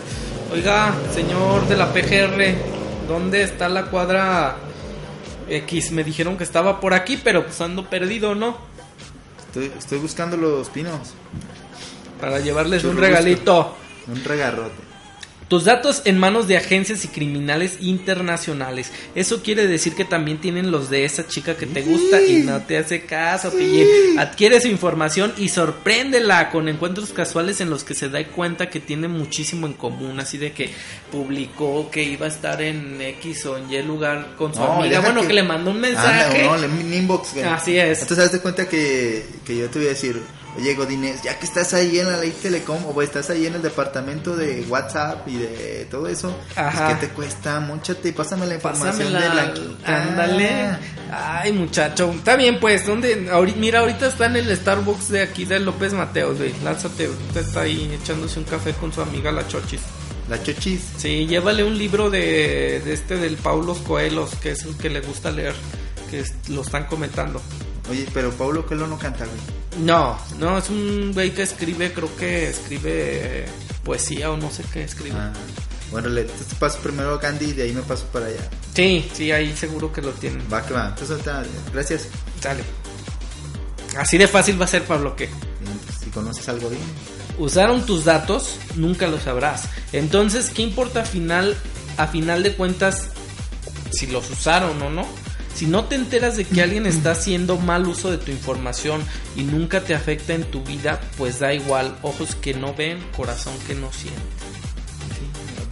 [0.52, 2.54] Oiga, señor de la PGR,
[3.06, 4.56] ¿dónde está la cuadra
[5.50, 5.92] X?
[5.92, 8.56] Me dijeron que estaba por aquí, pero pues ando perdido, ¿no?
[9.46, 11.12] Estoy, estoy buscando los pinos.
[12.20, 13.76] Para llevarles un regalito.
[14.06, 14.87] Un regarrote.
[15.48, 18.92] Tus datos en manos de agencias y criminales internacionales.
[19.14, 22.60] Eso quiere decir que también tienen los de esa chica que te gusta y no
[22.60, 24.18] te hace caso, pillín.
[24.18, 28.78] Adquiere su información y sorpréndela con encuentros casuales en los que se da cuenta que
[28.80, 30.20] tiene muchísimo en común.
[30.20, 30.70] Así de que
[31.10, 35.00] publicó que iba a estar en X o en Y lugar con su No, amiga.
[35.00, 35.28] Bueno, que...
[35.28, 36.42] que- le mandó un mensaje.
[36.46, 37.36] Ah, no, no, un inbox.
[37.38, 38.02] Así es.
[38.02, 40.20] Entonces, haz de cuenta que, que yo te voy a decir,
[40.58, 43.62] oye, Godínez, ya que estás ahí en la ley Telecom o estás ahí en el
[43.62, 46.88] departamento de WhatsApp y de todo eso, Ajá.
[46.88, 47.60] pues, ¿qué te cuesta?
[47.60, 50.02] Móchate y pásame la información Pásamela, de Blanquita.
[50.02, 50.78] ándale.
[51.10, 52.10] Ay, muchacho.
[52.12, 52.84] Está bien, pues.
[52.86, 53.28] ¿Dónde?
[53.56, 56.52] Mira, ahorita está en el Starbucks de aquí de López Mateos, güey.
[56.62, 57.06] Lánzate.
[57.06, 59.80] Ahorita está ahí echándose un café con su amiga la Chochis.
[60.28, 60.82] La chochis.
[60.98, 65.00] Sí, llévale un libro de, de este del Paulos Coelhos, que es el que le
[65.00, 65.54] gusta leer,
[66.10, 67.40] que es- lo están comentando.
[67.90, 69.38] Oye, pero Pablo Coelho no canta, güey.
[69.78, 73.46] No, no, es un güey que escribe, creo que escribe
[73.84, 75.16] poesía o no sé qué escribe.
[75.16, 75.32] Ah,
[75.90, 78.40] bueno, le te paso primero a Candy y de ahí me paso para allá.
[78.74, 80.42] Sí, sí, ahí seguro que lo tienen.
[80.52, 80.88] Va que va.
[80.88, 81.18] Entonces,
[81.72, 82.08] gracias.
[82.42, 82.62] Dale.
[83.96, 86.82] Así de fácil va a ser, Pablo, que pues, si conoces algo bien.
[87.38, 89.68] usaron tus datos, nunca lo sabrás.
[89.92, 91.56] Entonces, ¿qué importa a final,
[91.96, 93.08] a final de cuentas
[93.90, 95.06] si los usaron o no?
[95.58, 99.02] Si no te enteras de que alguien está haciendo mal uso de tu información
[99.34, 103.54] y nunca te afecta en tu vida, pues da igual, ojos que no ven, corazón
[103.66, 104.20] que no siente.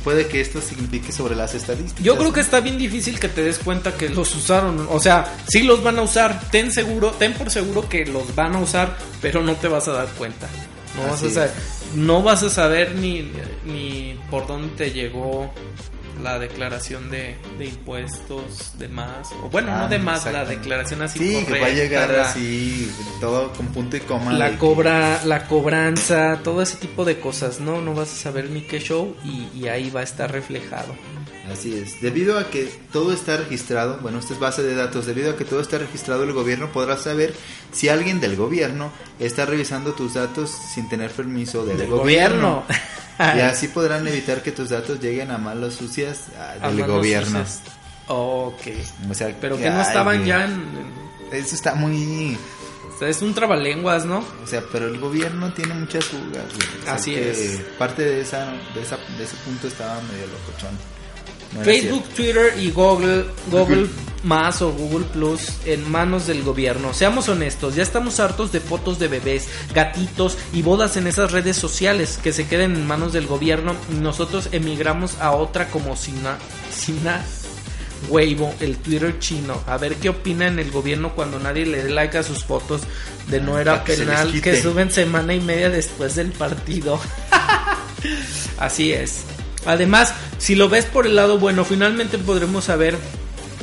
[0.02, 2.04] Puede que esto signifique sobre las estadísticas.
[2.04, 4.88] Yo creo que está bien difícil que te des cuenta que los usaron.
[4.90, 6.50] O sea, sí los van a usar.
[6.50, 9.92] Ten seguro, ten por seguro que los van a usar, pero no te vas a
[9.92, 10.48] dar cuenta.
[10.96, 11.52] No vas a saber,
[11.94, 13.30] no vas a saber ni,
[13.64, 15.52] ni por dónde te llegó
[16.22, 19.30] la declaración de, de impuestos de más.
[19.44, 22.28] O bueno, Ah, no de más, la declaración así Sí, que va a llegar la-
[22.30, 22.90] así,
[23.20, 24.32] todo con punto y coma.
[24.32, 27.80] la cobra, la cobranza, todo ese tipo de cosas, ¿no?
[27.80, 30.94] No vas a saber ni qué show y, y ahí va a estar reflejado.
[31.52, 32.00] Así es.
[32.00, 35.44] Debido a que todo está registrado, bueno, esta es base de datos, debido a que
[35.44, 37.34] todo está registrado, el gobierno podrá saber
[37.70, 38.90] si alguien del gobierno
[39.20, 42.64] está revisando tus datos sin tener permiso del, Del gobierno.
[42.66, 42.66] gobierno.
[43.18, 47.38] y así podrán evitar que tus datos lleguen a manos sucias ah, del manos gobierno.
[47.46, 47.62] sucias.
[48.08, 48.62] Ok.
[49.10, 52.38] O sea, Pero que no estaban ya en, en- Eso está muy...
[52.94, 54.24] o sea, es un trabalenguas, ¿no?
[54.42, 56.44] O sea, pero el gobierno tiene muchas fugas.
[56.54, 56.80] güey.
[56.80, 57.60] O sea, Así es.
[57.78, 60.76] Parte de, esa, de, esa, de ese punto estaba medio locochón.
[61.56, 62.14] No era Facebook, cierto.
[62.14, 63.88] Twitter y Google, Google
[64.26, 66.92] más o Google Plus en manos del gobierno.
[66.92, 71.56] Seamos honestos, ya estamos hartos de fotos de bebés, gatitos y bodas en esas redes
[71.56, 73.74] sociales que se queden en manos del gobierno.
[74.00, 76.38] Nosotros emigramos a otra como Sina,
[76.70, 77.24] Sina
[78.08, 79.62] Weibo, el Twitter chino.
[79.66, 82.82] A ver qué opina en el gobierno cuando nadie le dé like a sus fotos
[83.28, 87.00] de no era que se les penal que suben semana y media después del partido.
[88.58, 89.24] Así es.
[89.66, 92.96] Además, si lo ves por el lado bueno, finalmente podremos saber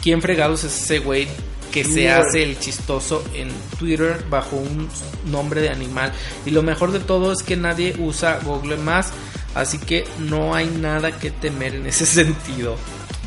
[0.01, 1.28] quién fregados es ese güey
[1.72, 3.49] que se hace el chistoso en
[3.80, 4.88] Twitter bajo un
[5.26, 6.12] nombre de animal.
[6.45, 9.12] Y lo mejor de todo es que nadie usa Google más,
[9.56, 12.76] así que no hay nada que temer en ese sentido.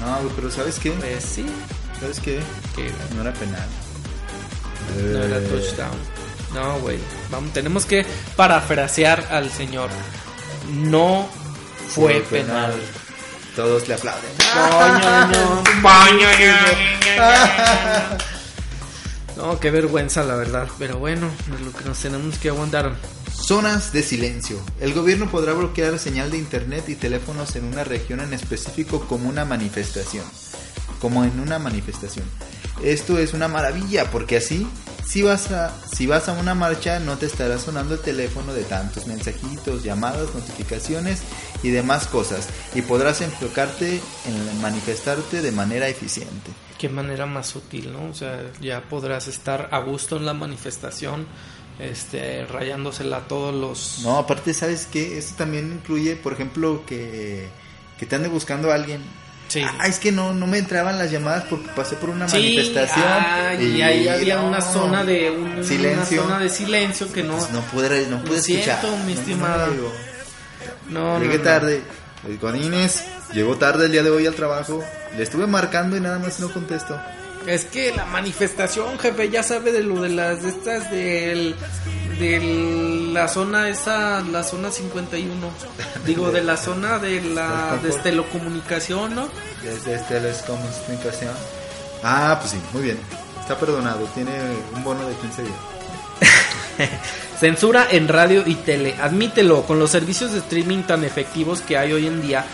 [0.00, 0.92] No, pero ¿sabes qué?
[0.92, 1.44] Pues sí,
[1.98, 2.38] ¿Sabes qué?
[2.76, 3.66] que No era penal.
[4.96, 5.96] no era Eh, touchdown.
[6.54, 6.98] No, güey.
[7.30, 8.06] Vamos, tenemos que
[8.36, 9.90] parafrasear al señor.
[10.72, 11.28] No
[11.88, 12.74] fue penal.
[13.54, 14.30] Todos le aplauden.
[19.36, 20.66] No, qué vergüenza, la verdad.
[20.78, 22.94] Pero bueno, es lo que nos tenemos que aguantar.
[23.30, 24.58] Zonas de silencio.
[24.80, 29.28] El gobierno podrá bloquear señal de internet y teléfonos en una región en específico como
[29.28, 30.24] una manifestación.
[31.06, 32.24] Como en una manifestación.
[32.82, 34.66] Esto es una maravilla porque así,
[35.04, 38.64] si vas a, si vas a una marcha, no te estará sonando el teléfono de
[38.64, 41.20] tantos mensajitos, llamadas, notificaciones
[41.62, 42.48] y demás cosas.
[42.74, 46.50] Y podrás enfocarte en manifestarte de manera eficiente.
[46.76, 48.10] Qué manera más sutil, ¿no?
[48.10, 51.24] O sea, ya podrás estar a gusto en la manifestación,
[51.78, 54.00] este, rayándosela a todos los...
[54.02, 55.18] No, aparte, ¿sabes qué?
[55.18, 57.46] Esto también incluye, por ejemplo, que,
[57.96, 59.02] que te ande buscando a alguien.
[59.56, 59.64] Sí.
[59.78, 63.04] Ah, es que no, no me entraban las llamadas porque pasé por una Sí, manifestación.
[63.08, 66.22] ah, y ahí había no, una zona de un- silencio.
[66.22, 68.80] una zona de silencio que no Pues no pude, no pude escuchar.
[69.06, 69.68] mi estimada.
[69.68, 71.82] no no, Llegué tarde.
[72.28, 73.02] El Godínez
[73.32, 74.82] llegó tarde el día de hoy al trabajo.
[75.16, 77.00] Le estuve marcando y nada más no contestó.
[77.46, 81.54] Es que la manifestación, jefe, ya sabe de lo de las de estas del
[82.18, 85.30] de la zona esa, la zona 51.
[86.04, 89.28] Digo, de la zona de la de telecomunicación, ¿no?
[89.62, 91.34] Desde Telecomunicación.
[92.02, 92.98] Ah, pues sí, muy bien.
[93.40, 94.06] Está perdonado.
[94.14, 94.32] Tiene
[94.74, 95.56] un bono de 15 días.
[97.40, 98.94] Censura en radio y tele.
[99.00, 102.44] Admítelo, con los servicios de streaming tan efectivos que hay hoy en día,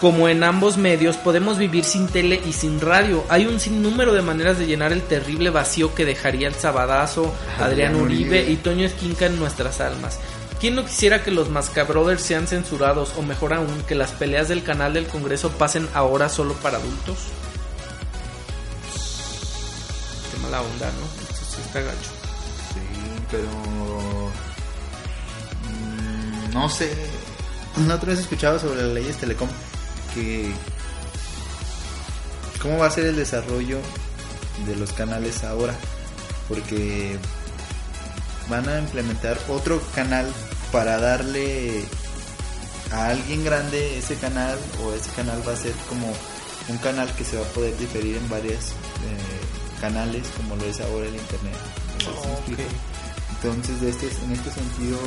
[0.00, 3.24] como en ambos medios, podemos vivir sin tele y sin radio.
[3.28, 7.92] Hay un sinnúmero de maneras de llenar el terrible vacío que dejaría el Sabadazo, Adrián
[7.92, 8.50] Adrián Uribe Uribe.
[8.50, 10.18] y Toño Esquinca en nuestras almas.
[10.60, 14.62] ¿Quién no quisiera que los Mascabrothers sean censurados o mejor aún que las peleas del
[14.62, 17.18] canal del Congreso pasen ahora solo para adultos?
[20.32, 21.22] Qué mala onda, ¿no?
[21.22, 22.10] Esto sí está gacho.
[22.72, 22.80] Sí,
[23.30, 23.48] pero.
[25.70, 26.90] mm, no sé.
[27.76, 29.48] Una otra vez escuchaba sobre las leyes Telecom
[30.14, 30.52] que.
[32.62, 33.78] ¿Cómo va a ser el desarrollo
[34.66, 35.74] de los canales ahora?
[36.48, 37.18] Porque
[38.48, 40.26] van a implementar otro canal
[40.72, 41.84] para darle
[42.90, 46.12] a alguien grande ese canal o ese canal va a ser como
[46.68, 48.72] un canal que se va a poder diferir en varios
[49.80, 51.54] canales como lo es ahora el internet.
[53.36, 54.98] Entonces, de este, en este sentido,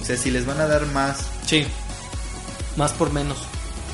[0.00, 1.66] o sea, si les van a dar más, Sí,
[2.76, 3.38] más por menos.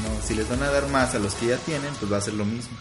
[0.03, 2.21] No, si les van a dar más a los que ya tienen, pues va a
[2.21, 2.77] ser lo mismo.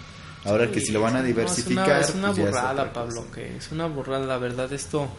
[0.46, 3.26] Ahora que si lo van a No, diversificar, es una, es pues una burrada, Pablo,
[3.30, 4.26] que es una burrada.
[4.26, 5.10] La verdad, esto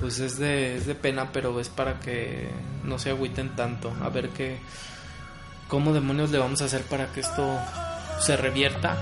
[0.00, 2.48] pues es de, es de pena, pero es para que
[2.82, 3.92] no se agüiten tanto.
[4.02, 4.58] A ver qué,
[5.68, 7.56] cómo demonios le vamos a hacer para que esto
[8.20, 8.96] se revierta.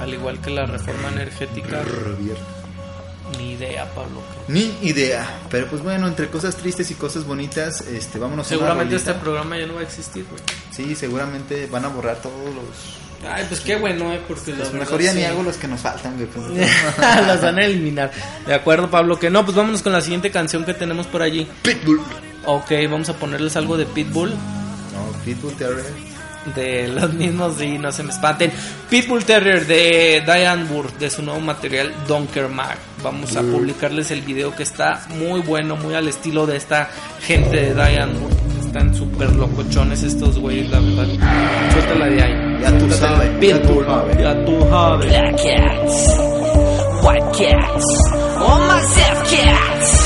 [0.00, 2.42] Al igual que la reforma energética, Revierta.
[3.38, 4.22] ni idea, Pablo.
[4.32, 5.40] que- Ni idea.
[5.50, 9.58] Pero pues bueno, entre cosas tristes y cosas bonitas, este, vámonos a Seguramente este programa
[9.58, 10.42] ya no va a existir, güey.
[10.70, 13.28] Sí, seguramente van a borrar todos los...
[13.28, 15.68] Ay, pues qué bueno, eh, porque la pues verdad mejor ya ni hago los que
[15.68, 16.26] nos faltan, güey.
[16.26, 16.46] pues.
[16.98, 18.10] Las van a eliminar.
[18.46, 21.46] De acuerdo, Pablo, que no, pues vámonos con la siguiente canción que tenemos por allí.
[21.62, 22.00] Pitbull.
[22.46, 24.30] Ok, vamos a ponerles algo de Pitbull.
[24.30, 26.09] No, Pitbull Terrier.
[26.54, 28.50] De los mismos, y no se me espanten.
[28.88, 32.78] Pitbull Terrier de Diane Burr, de su nuevo material Donker Mag.
[33.02, 36.88] Vamos a publicarles el video que está muy bueno, muy al estilo de esta
[37.20, 38.30] gente de Diane Burr.
[38.66, 41.06] Están súper locochones estos güeyes, la verdad.
[41.72, 42.60] Suéltala de ahí.
[42.62, 42.94] Ya tú Pitbull.
[43.84, 44.18] sabes.
[44.18, 45.08] Ya tú sabes.
[45.08, 46.16] Black cats,
[47.02, 47.84] white cats,
[48.38, 49.99] all myself cats.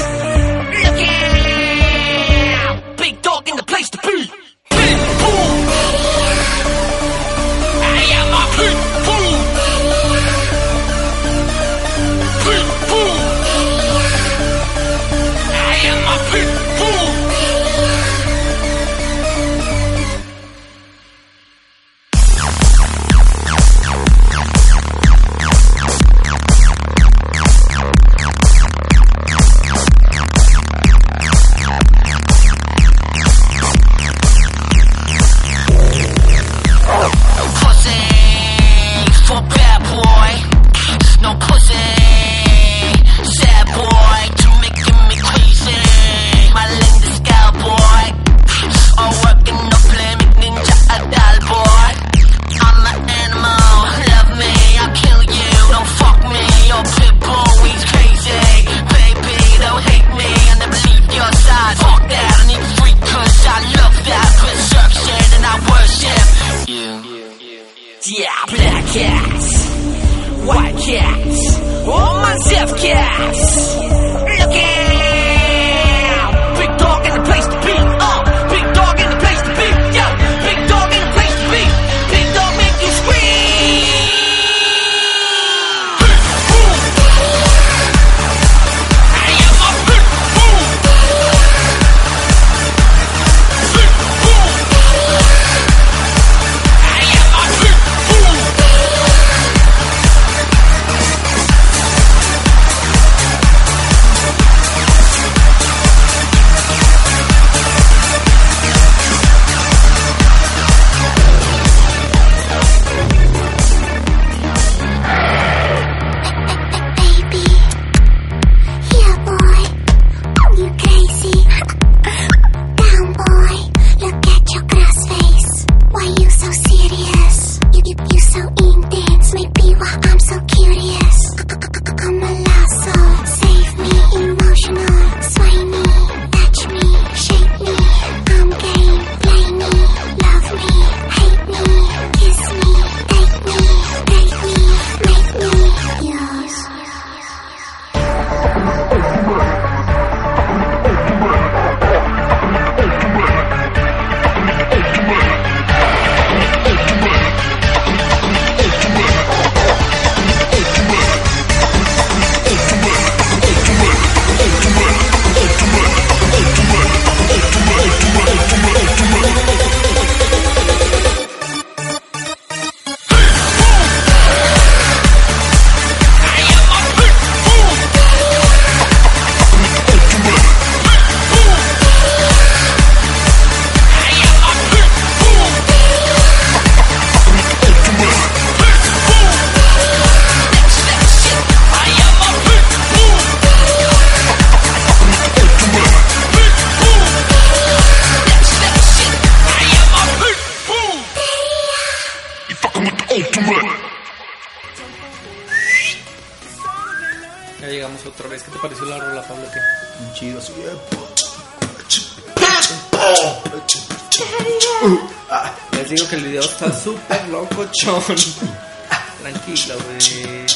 [217.75, 218.03] Chon.
[219.23, 220.47] Tranquilo, güey.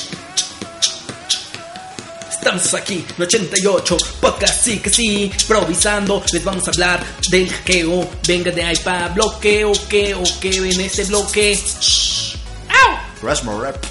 [2.31, 8.09] Estamos aquí, en 88, podcast sí que sí, improvisando, les vamos a hablar del hackeo,
[8.27, 11.59] venga de pa' bloqueo, que o que en este bloque.
[13.21, 13.85] Rushmore Rap.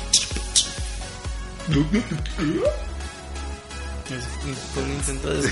[4.73, 5.51] Fue un intento de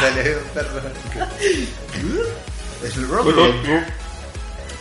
[0.00, 0.92] Sale, perdón.
[2.84, 3.26] Es el rock.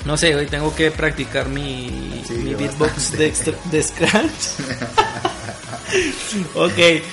[0.06, 4.60] No sé, hoy tengo que practicar mi, Sí, mi beatbox de Scratch.
[6.56, 7.04] ok,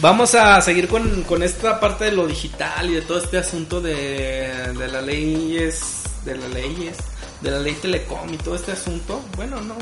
[0.00, 3.80] vamos a seguir con, con esta parte de lo digital y de todo este asunto
[3.80, 6.96] de, de las leyes, de las leyes,
[7.40, 9.22] de la ley telecom y todo este asunto.
[9.36, 9.76] Bueno, no,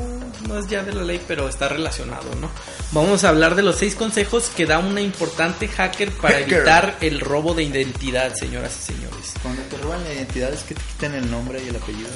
[0.46, 2.50] no es ya de la ley, pero está relacionado, ¿no?
[2.92, 6.52] Vamos a hablar de los seis consejos que da una importante hacker para Hacker.
[6.54, 9.32] evitar el robo de identidad, señoras y señores.
[9.42, 12.08] Cuando te roban la identidad es que te quitan el nombre y el apellido.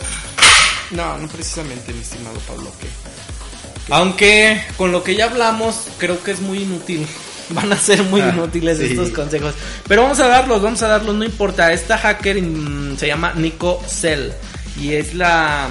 [0.93, 2.71] No, no precisamente, mi estimado Pablo.
[2.81, 2.87] Que...
[3.93, 7.07] Aunque con lo que ya hablamos, creo que es muy inútil.
[7.51, 8.85] Van a ser muy Ah, inútiles sí.
[8.87, 9.55] estos consejos.
[9.89, 11.73] Pero vamos a darlos, vamos a darlos, no importa.
[11.73, 14.31] Esta hacker mm, se llama Nico Cell
[14.81, 15.69] y es la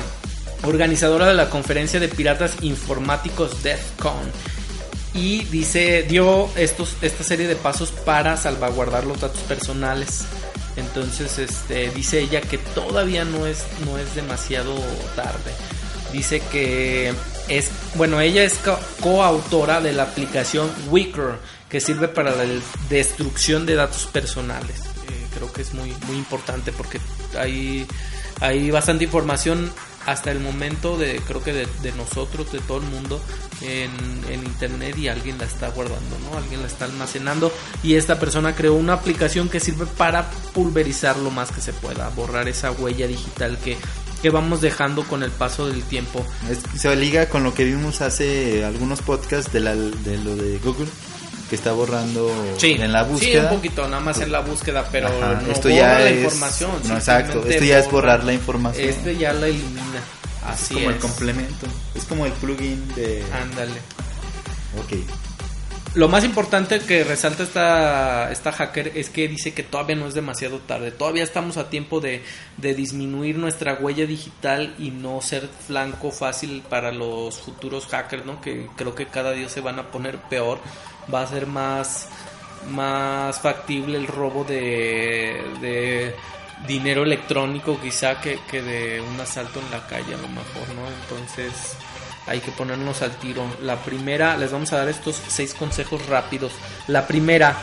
[0.64, 4.32] organizadora de la conferencia de piratas informáticos DEFCON.
[5.14, 10.22] Y dice, dio estos, esta serie de pasos para salvaguardar los datos personales.
[10.78, 14.74] Entonces, este, dice ella que todavía no es, no es demasiado
[15.16, 15.52] tarde.
[16.14, 17.14] Dice que
[17.50, 21.40] es, bueno, ella es co- coautora de la aplicación Wicker,
[21.70, 22.46] que sirve para la
[22.90, 24.80] destrucción de datos personales.
[25.10, 27.00] Eh, creo que es muy, muy importante porque
[27.38, 27.86] hay,
[28.40, 29.72] hay bastante información
[30.06, 33.22] hasta el momento de, creo que de, de nosotros, de todo el mundo
[33.62, 33.92] en,
[34.32, 36.38] en internet y alguien la está guardando, ¿no?
[36.40, 37.52] Alguien la está almacenando
[37.84, 42.10] y esta persona creó una aplicación que sirve para pulverizar lo más que se pueda,
[42.10, 43.78] borrar esa huella digital que,
[44.24, 46.26] que vamos dejando con el paso del tiempo.
[46.50, 50.58] Es- se liga con lo que vimos hace algunos podcasts de, la, de lo de
[50.64, 50.88] Google,
[51.52, 53.44] que está borrando Sí, en la Sí, búsqueda.
[53.52, 56.24] un poquito, nada más en la búsqueda, pero Ajá, no esto borra ya la es-
[56.24, 56.72] información.
[56.88, 58.90] no, exacto, esto ya es borra- borrar la información.
[58.90, 60.02] Este ya la elimina.
[60.48, 60.96] Así es como es.
[60.96, 61.68] el complemento.
[61.94, 63.22] Es como el plugin de.
[63.34, 63.74] Ándale.
[64.80, 64.98] Ok.
[65.94, 70.14] lo más importante que resalta esta, esta hacker es que dice que todavía no es
[70.14, 72.24] demasiado tarde, todavía estamos a tiempo de,
[72.56, 78.40] de disminuir nuestra huella digital y no ser flanco fácil para los futuros hackers, ¿no?
[78.40, 80.60] Que creo que cada día se van a poner peor,
[81.14, 82.08] va a ser más,
[82.70, 86.16] más factible el robo de, de
[86.68, 90.88] dinero electrónico quizá que, que de un asalto en la calle a lo mejor, ¿no?
[91.02, 91.76] Entonces
[92.28, 93.44] hay que ponernos al tiro.
[93.62, 96.54] La primera, les vamos a dar estos seis consejos rápidos.
[96.88, 97.56] La primera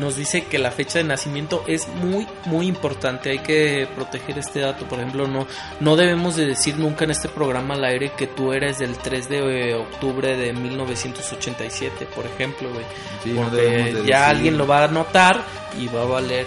[0.00, 3.30] nos dice que la fecha de nacimiento es muy muy importante.
[3.30, 4.84] Hay que proteger este dato.
[4.86, 5.46] Por ejemplo, no
[5.80, 9.28] no debemos de decir nunca en este programa al aire que tú eres del 3
[9.28, 12.84] de octubre de 1987, por ejemplo, güey.
[13.24, 15.42] Sí, Porque de ya alguien lo va a notar
[15.78, 16.46] y va a valer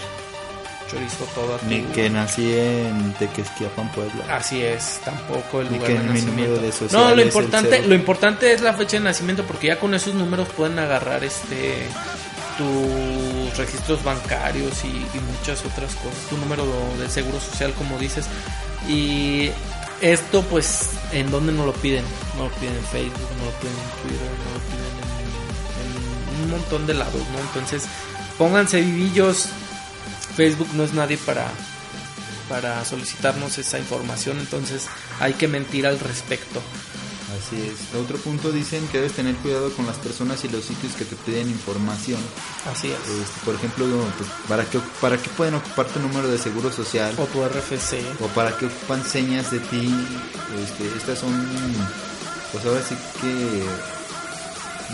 [0.90, 4.26] chorizo todo a Ni tu- que nací en Tequesquiapan, Puebla.
[4.30, 6.62] Así es, tampoco el Ni lugar que de nacimiento.
[6.62, 10.14] de no, lo importante, lo importante es la fecha de nacimiento porque ya con esos
[10.14, 11.88] números pueden agarrar este
[13.58, 16.66] registros bancarios y, y muchas otras cosas, tu número
[17.00, 18.26] de seguro social como dices
[18.88, 19.50] y
[20.02, 22.04] esto pues en dónde no lo piden,
[22.38, 24.94] no lo piden en Facebook, no lo piden en Twitter, no lo piden
[25.82, 27.40] en, en un montón de lados, ¿no?
[27.40, 27.84] Entonces
[28.38, 29.48] pónganse vivillos,
[30.36, 31.48] Facebook no es nadie para
[32.50, 34.88] para solicitarnos esa información, entonces
[35.22, 36.62] hay que mentir al respecto.
[37.38, 37.96] Así es.
[38.00, 41.16] Otro punto dicen que debes tener cuidado con las personas y los sitios que te
[41.16, 42.20] piden información.
[42.72, 42.98] Así es.
[43.00, 43.86] Este, por ejemplo,
[44.18, 47.14] pues, ¿para, qué, ¿para qué pueden ocupar tu número de seguro social?
[47.18, 48.00] O tu RFC.
[48.22, 49.94] ¿O para qué ocupan señas de ti?
[50.62, 51.32] Este, estas son,
[52.52, 53.64] pues ahora sí que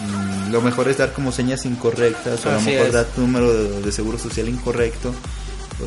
[0.02, 2.94] mm, lo mejor es dar como señas incorrectas o a lo Así mejor es.
[2.94, 5.14] dar tu número de, de seguro social incorrecto.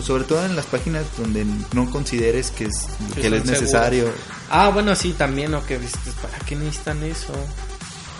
[0.03, 4.13] Sobre todo en las páginas donde no consideres que, es, Que es necesario.
[4.49, 5.79] Ah, bueno, sí, también, o que
[6.23, 7.33] ¿para qué necesitan eso?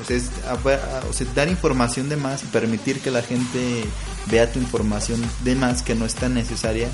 [0.01, 3.85] O sea, es, o sea, dar información de más y permitir que la gente
[4.27, 6.89] vea tu información de más que no es tan necesaria,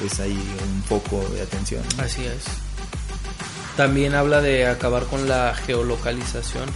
[0.00, 1.82] pues ahí un poco de atención.
[1.98, 2.44] Así es.
[3.76, 6.68] También habla de acabar con la geolocalización.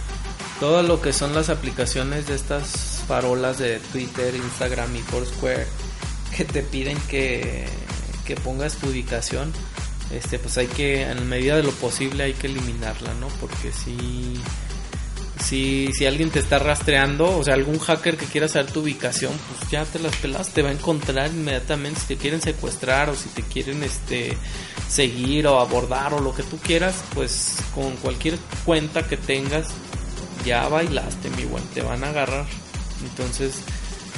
[0.59, 5.65] Todo lo que son las aplicaciones de estas farolas de Twitter, Instagram y Foursquare
[6.39, 7.65] que te piden que,
[8.25, 9.51] que pongas tu ubicación,
[10.09, 13.27] este pues hay que, en medida de lo posible, hay que eliminarla, ¿no?
[13.41, 14.39] Porque si,
[15.43, 19.33] si, si alguien te está rastreando, o sea, algún hacker que quiera saber tu ubicación,
[19.49, 23.15] pues ya te las pelas, te va a encontrar inmediatamente si te quieren secuestrar o
[23.15, 24.37] si te quieren este
[24.87, 29.67] seguir o abordar o lo que tú quieras, pues con cualquier cuenta que tengas
[30.45, 32.45] ya bailaste, mi buen, te van a agarrar.
[33.03, 33.55] Entonces,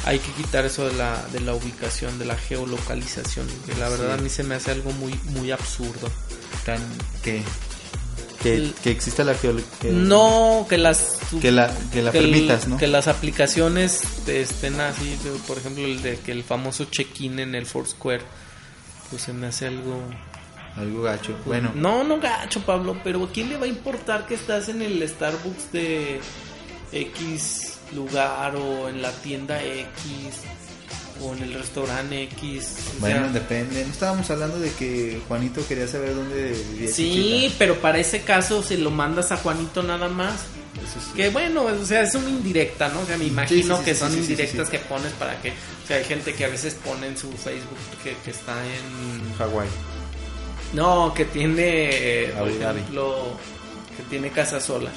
[0.06, 4.14] hay que quitar eso de la, de la ubicación, de la geolocalización, que la verdad
[4.14, 6.10] a mí se me hace algo muy muy absurdo.
[6.66, 6.80] Tan,
[7.24, 7.41] que,
[8.43, 12.20] que, El- que exista la geol- que- No, que las que la, que la que
[12.20, 12.78] el- permitas, ¿no?
[12.78, 17.66] que las aplicaciones estén así, por ejemplo, el de que el famoso check-in en el
[17.66, 18.22] Foursquare,
[19.10, 20.02] pues se me hace algo
[20.78, 21.36] Algo gacho.
[21.45, 24.82] Bueno, No, no gacho, Pablo, pero ¿a quién le va a importar que estás en
[24.82, 26.20] el Starbucks de
[26.93, 30.42] X lugar o en la tienda X
[31.22, 32.76] o en el restaurante X?
[32.98, 33.84] O bueno, sea, depende.
[33.84, 36.92] No estábamos hablando de que Juanito quería saber dónde vivía.
[36.92, 40.46] sí, pero para ese caso se lo mandas a Juanito nada más.
[40.78, 41.12] Eso sí.
[41.16, 43.02] Que bueno, o sea, es una indirecta, ¿no?
[43.02, 45.50] O sea, me imagino sí, sí, que son indirectas que pones para que...
[45.50, 49.36] O sea, hay gente que a veces pone en su Facebook que, que está en...
[49.38, 49.68] Hawái.
[50.74, 53.38] No, que tiene, por ejemplo,
[53.98, 54.89] que tiene casa sola.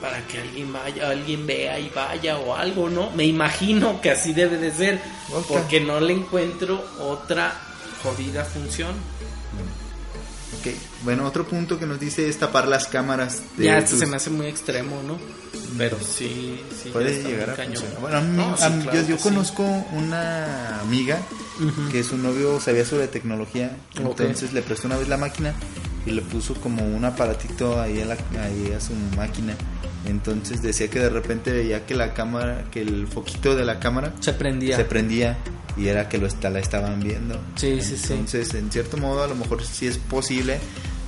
[0.00, 3.10] Para que alguien vaya, alguien vea y vaya o algo, ¿no?
[3.12, 5.00] Me imagino que así debe de ser.
[5.48, 7.52] Porque no le encuentro otra
[8.02, 8.90] jodida función.
[10.60, 10.72] Ok.
[11.02, 13.42] Bueno, otro punto que nos dice es tapar las cámaras.
[13.56, 15.18] De ya, esto tus- se me hace muy extremo, ¿no?
[15.76, 16.90] Pero sí, sí.
[16.90, 17.74] Puede llegar a cañón.
[17.76, 18.00] funcionar.
[18.00, 19.22] Bueno, a mí- No, sí, a mí- claro yo, yo sí.
[19.22, 21.18] conozco una amiga
[21.90, 25.54] Que su novio sabía sobre tecnología, entonces le prestó una vez la máquina
[26.04, 29.54] y le puso como un aparatito ahí a, la, ahí a su máquina.
[30.06, 34.12] Entonces decía que de repente veía que la cámara, que el foquito de la cámara
[34.20, 34.76] Se prendía.
[34.76, 35.36] se prendía
[35.76, 37.38] y era que lo está, la estaban viendo.
[37.56, 38.12] Sí, sí, sí.
[38.12, 40.58] Entonces, en cierto modo, a lo mejor sí es posible,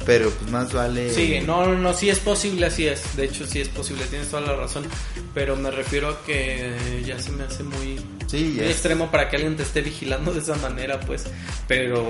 [0.08, 1.12] pero pues más vale.
[1.12, 3.14] Sí, no, no, no, sí es posible, así es.
[3.14, 4.86] De hecho, sí es posible, tienes toda la razón.
[5.34, 9.36] Pero me refiero a que ya se me hace muy, Sí, muy extremo para que
[9.36, 11.24] alguien te esté vigilando de esa manera, pues.
[11.68, 12.02] Pero,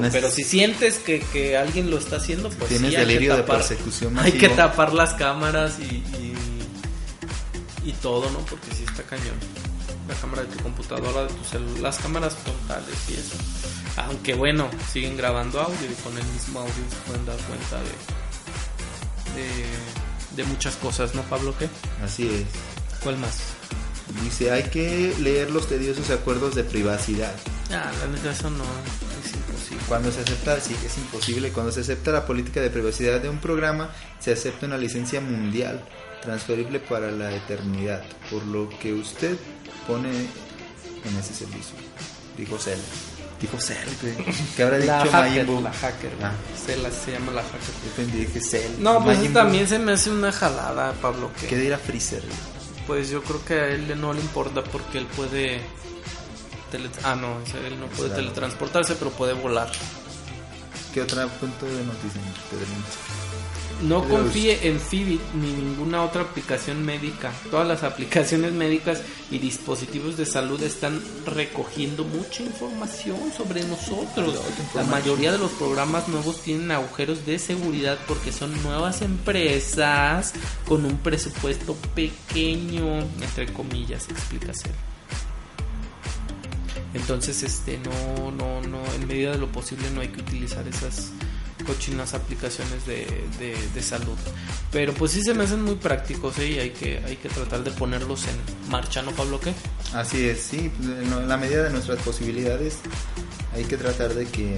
[0.00, 3.12] Neces- pero si sientes que, que alguien lo está haciendo, pues Tienes sí, hay que
[3.12, 6.34] delirio de tapar- persecución Hay que tapar las cámaras y, y,
[7.84, 8.40] y todo, ¿no?
[8.40, 9.36] Porque sí está cañón.
[10.08, 13.36] La cámara de tu computadora, de tu celular, las cámaras frontales y eso.
[13.96, 19.40] Aunque bueno, siguen grabando audio y con el mismo audio se pueden dar cuenta de,
[19.40, 21.54] de, de muchas cosas, ¿no, Pablo?
[21.58, 21.68] ¿Qué?
[22.04, 23.00] Así es.
[23.02, 23.38] ¿Cuál más?
[24.22, 27.34] Dice, hay que leer los tediosos acuerdos de privacidad.
[27.70, 28.64] Ah, la neta, eso no
[29.24, 29.82] es imposible.
[29.88, 31.50] Cuando se acepta, sí, es imposible.
[31.50, 33.90] Cuando se acepta la política de privacidad de un programa,
[34.20, 35.84] se acepta una licencia mundial
[36.22, 39.36] transferible para la eternidad, por lo que usted
[39.86, 41.76] pone en ese servicio.
[42.36, 42.78] Dijo Cell.
[43.40, 44.14] Dijo Cell, güey.
[44.56, 45.60] ¿Qué habrá La dicho hacker, Majin Buu?
[45.62, 46.10] la hacker.
[46.22, 46.32] Ah.
[46.66, 47.60] Se, la- se llama la hacker.
[47.84, 48.72] Yo entendí, dije Cell.
[48.78, 49.42] No, pues Majin Buu.
[49.42, 51.30] también se me hace una jalada, Pablo.
[51.40, 52.22] Que, ¿Qué dirá Freezer?
[52.86, 55.60] Pues yo creo que a él no le importa porque él puede.
[56.72, 58.22] tele- ah, no, él no puede Claro.
[58.22, 59.70] teletransportarse, pero puede volar.
[60.94, 62.20] ¿Qué otro punto de noticia?
[62.50, 62.72] Pedrito?
[63.82, 67.30] No confíe en Fitbit ni ninguna otra aplicación médica.
[67.50, 74.40] Todas las aplicaciones médicas y dispositivos de salud están recogiendo mucha información sobre nosotros.
[74.74, 80.32] La mayoría de los programas nuevos tienen agujeros de seguridad porque son nuevas empresas
[80.66, 84.72] con un presupuesto pequeño, entre comillas, explica Cel.
[86.94, 91.12] Entonces, este, no, no, no, en medida de lo posible no hay que utilizar esas
[91.66, 93.06] cochinas aplicaciones de,
[93.38, 94.16] de, de salud.
[94.70, 96.48] Pero pues sí se me hacen muy prácticos ¿eh?
[96.48, 99.40] y hay que, hay que tratar de ponerlos en marcha, ¿no, Pablo?
[99.40, 99.52] ¿Qué?
[99.92, 102.78] Así es, sí, en la medida de nuestras posibilidades
[103.54, 104.56] hay que tratar de que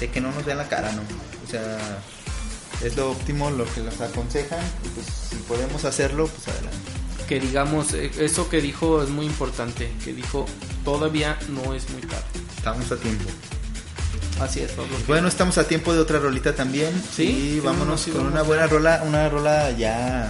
[0.00, 1.02] de que no nos vean la cara, ¿no?
[1.46, 1.78] O sea,
[2.82, 6.78] es lo óptimo lo que nos aconsejan y pues si podemos hacerlo, pues adelante.
[7.28, 10.46] Que digamos, eh, eso que dijo es muy importante, que dijo,
[10.84, 12.24] todavía no es muy tarde.
[12.56, 13.30] Estamos a tiempo.
[14.40, 14.96] Así es, Pablo.
[15.06, 16.90] Bueno, estamos a tiempo de otra rolita también.
[17.12, 18.32] Sí, y vámonos sí, con vamos.
[18.32, 20.28] una buena rola, una rola ya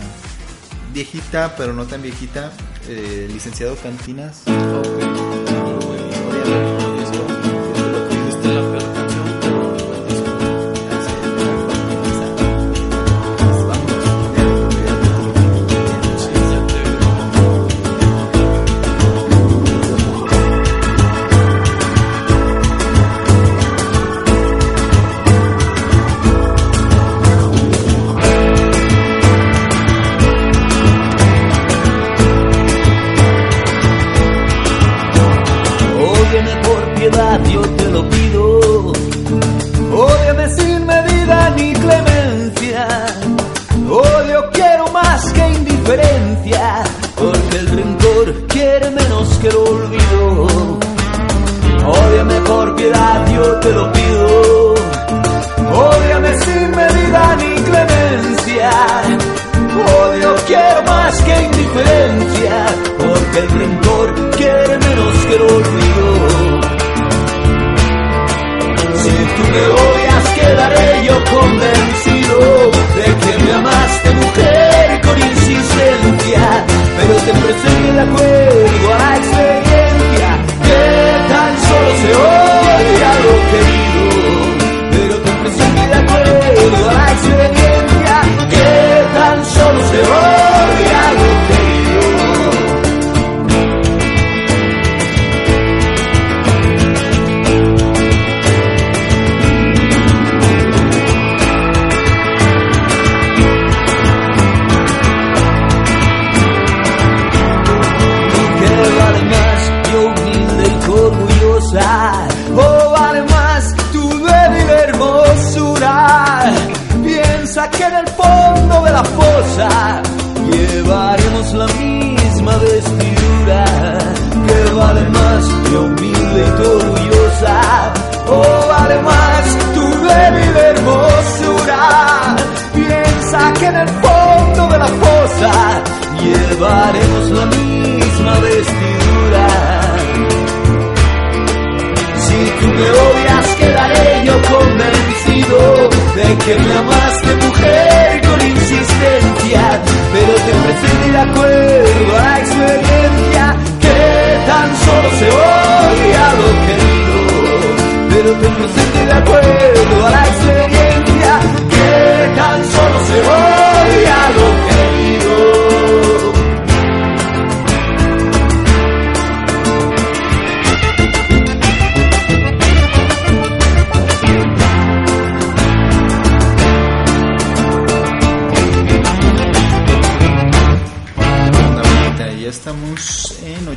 [0.93, 2.53] viejita, pero no tan viejita,
[2.89, 4.43] eh, licenciado Cantinas.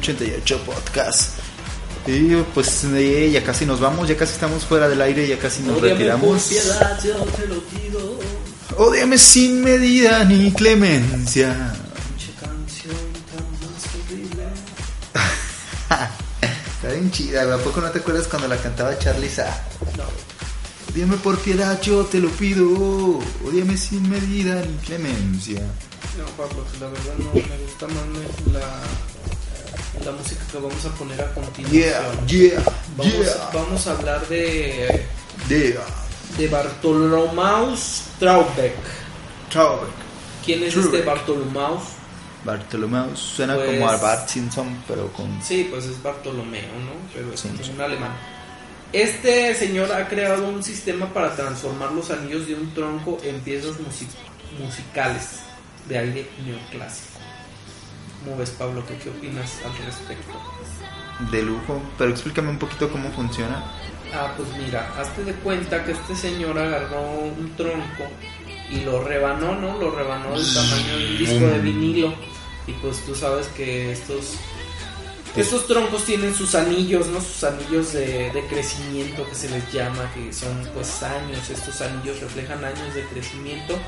[0.08, 1.38] 88 podcast.
[2.06, 5.62] Y pues eh, ya casi nos vamos, ya casi estamos fuera del aire, ya casi
[5.64, 6.50] nos retiramos.
[6.50, 6.62] yo
[7.36, 8.18] te lo pido.
[8.78, 11.74] Ódiame sin medida ni clemencia.
[16.42, 17.54] Está bien chida.
[17.54, 19.62] ¿A poco no te acuerdas cuando la cantaba Charlie Sa?
[19.98, 20.06] No.
[20.96, 23.20] Dime por piedad, yo te lo pido.
[23.46, 25.60] Odíame sin medida ni clemencia.
[26.18, 28.06] No, Pablo, la verdad no me gusta más
[28.54, 28.82] la,
[30.06, 31.72] la música que vamos a poner a continuación.
[31.82, 32.64] Yeah, yeah,
[32.96, 33.50] Vamos, yeah.
[33.54, 35.06] vamos a hablar de,
[35.50, 35.82] Yeah.
[36.38, 38.76] de Bartolomaus Traubeck.
[39.50, 39.90] Traubeck.
[40.46, 40.94] ¿Quién es Traubeck.
[40.94, 41.84] este Bartolomaus?
[42.46, 45.42] Bartolomeo suena Pues- como a Bart Simpson, pero con.
[45.44, 46.92] Sí, pues es Bartolomeo, ¿no?
[47.14, 48.16] Pero es Sí, un alemán.
[48.94, 53.72] Este señor ha creado un sistema para transformar los anillos de un tronco en piezas
[53.72, 54.08] musi-
[54.64, 55.40] musicales
[55.90, 57.17] de aire neoclásico.
[58.28, 58.84] ¿Cómo ves, Pablo?
[58.86, 60.34] ¿Qué, qué opinas al respecto?
[61.32, 61.82] De lujo.
[61.98, 63.64] Pero explícame un poquito cómo funciona.
[64.14, 68.04] Ah, pues mira, hazte de cuenta que este señor agarró un tronco
[68.70, 69.78] y lo rebanó, ¿no?
[69.78, 72.14] Lo rebanó del tamaño de un disco de vinilo.
[72.68, 74.36] Y pues tú sabes que estos
[75.38, 77.22] estos troncos tienen sus anillos, ¿no?
[77.22, 81.50] Sus anillos de, de crecimiento que se les llama, que son pues años.
[81.50, 83.80] Estos anillos reflejan años de crecimiento.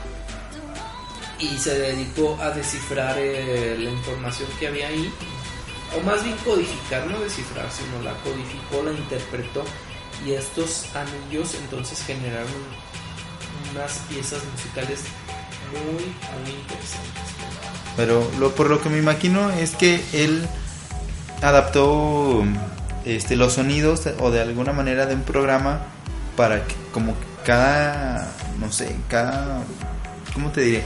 [1.39, 5.11] Y se dedicó a descifrar eh, la información que había ahí.
[5.97, 9.63] O más bien codificar, no descifrar, sino la codificó, la interpretó.
[10.25, 12.47] Y estos anillos entonces generaron
[13.71, 15.01] unas piezas musicales
[15.71, 16.03] muy,
[16.43, 17.23] muy interesantes.
[17.95, 20.47] Pero lo, por lo que me imagino es que él
[21.41, 22.43] adaptó
[23.05, 25.81] este, los sonidos o de alguna manera de un programa
[26.35, 29.63] para que como cada, no sé, cada,
[30.33, 30.83] ¿cómo te diré?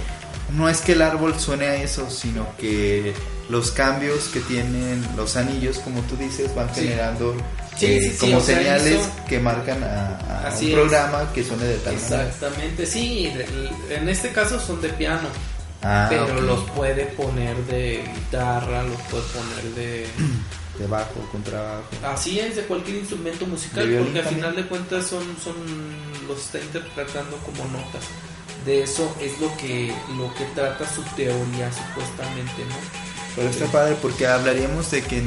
[0.55, 3.13] No es que el árbol suene a eso, sino que
[3.49, 6.81] los cambios que tienen los anillos, como tú dices, van Sí.
[6.81, 7.35] generando
[7.77, 10.73] Sí, eh, sí, como sea, señales que marcan a, un es.
[10.73, 12.23] programa que suene de tal manera.
[12.27, 13.31] Exactamente, sí,
[13.89, 15.27] en este caso son de piano,
[15.81, 20.07] Ah, pero los puede poner de guitarra, los puede poner de...
[20.79, 21.83] de bajo, contrabajo.
[22.05, 25.55] Así es, de cualquier instrumento musical, ¿De violín porque al final de cuentas son, son
[26.27, 28.03] los está interpretando como notas.
[28.65, 32.75] De eso es lo que, lo que trata su teoría, supuestamente, ¿no?
[33.35, 35.23] Pero está padre porque hablaríamos de que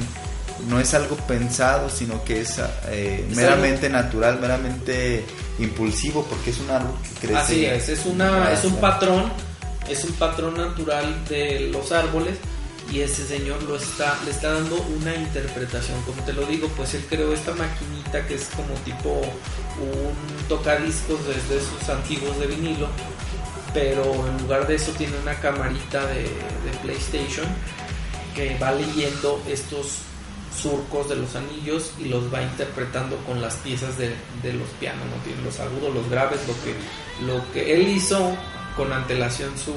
[0.68, 2.58] no es algo pensado, sino que es
[2.88, 5.24] eh, Es meramente natural, meramente
[5.58, 7.36] impulsivo, porque es un árbol que crece.
[7.36, 9.30] Así es, es, una, es un patrón,
[9.88, 12.38] es un patrón natural de los árboles
[12.92, 16.00] y ese señor lo está, le está dando una interpretación.
[16.02, 21.18] Como te lo digo, pues él creó esta maquinita que es como tipo un tocadiscos
[21.26, 22.88] desde esos antiguos de vinilo,
[23.76, 27.44] pero en lugar de eso tiene una camarita de, de PlayStation
[28.34, 29.98] que va leyendo estos
[30.62, 35.04] surcos de los anillos y los va interpretando con las piezas de, de los pianos,
[35.14, 35.22] ¿no?
[35.24, 36.74] Tiene los agudos, los graves, lo que,
[37.26, 38.34] lo que él hizo
[38.78, 39.74] con antelación su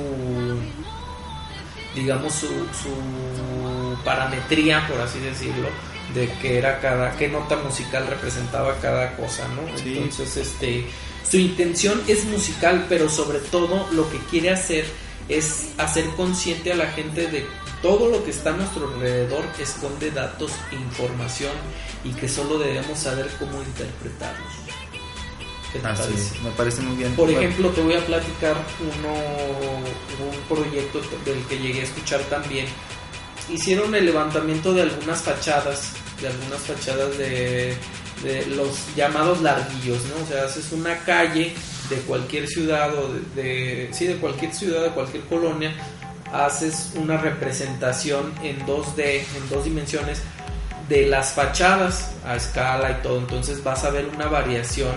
[1.94, 5.68] digamos su, su parametría por así decirlo
[6.14, 9.98] de que era cada qué nota musical representaba cada cosa no Sí.
[9.98, 10.86] entonces este
[11.30, 14.86] su intención es musical pero sobre todo lo que quiere hacer
[15.28, 17.46] es hacer consciente a la gente de
[17.82, 21.54] todo lo que está a nuestro alrededor esconde datos e información
[22.04, 24.70] y que solo debemos saber cómo interpretarlos
[25.72, 26.40] ¿Qué te Así parece?
[26.44, 27.16] me parece muy bien.
[27.16, 32.22] Por Bueno, ejemplo, te voy a platicar uno, un proyecto del que llegué a escuchar
[32.22, 32.66] también.
[33.54, 37.76] Hicieron el levantamiento de algunas fachadas, de algunas fachadas de,
[38.24, 40.24] de los llamados larguillos, ¿no?
[40.24, 41.54] O sea, haces una calle
[41.90, 45.74] de cualquier ciudad o de, sí, de cualquier ciudad, de cualquier colonia,
[46.32, 50.22] haces una representación en 2D, en dos dimensiones
[50.88, 53.20] de las fachadas a escala y todo.
[53.20, 54.94] Entonces vas a ver una variación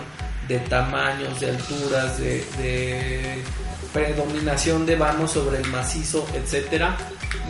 [0.49, 3.43] de tamaños, de alturas, de, de
[3.93, 6.97] predominación de vano sobre el macizo, etcétera.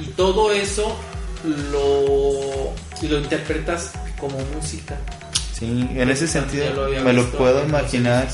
[0.01, 0.97] Y todo eso
[1.45, 2.73] lo,
[3.09, 4.99] lo interpretas como música.
[5.53, 8.29] Sí, en ese sentido lo me lo puedo imaginar.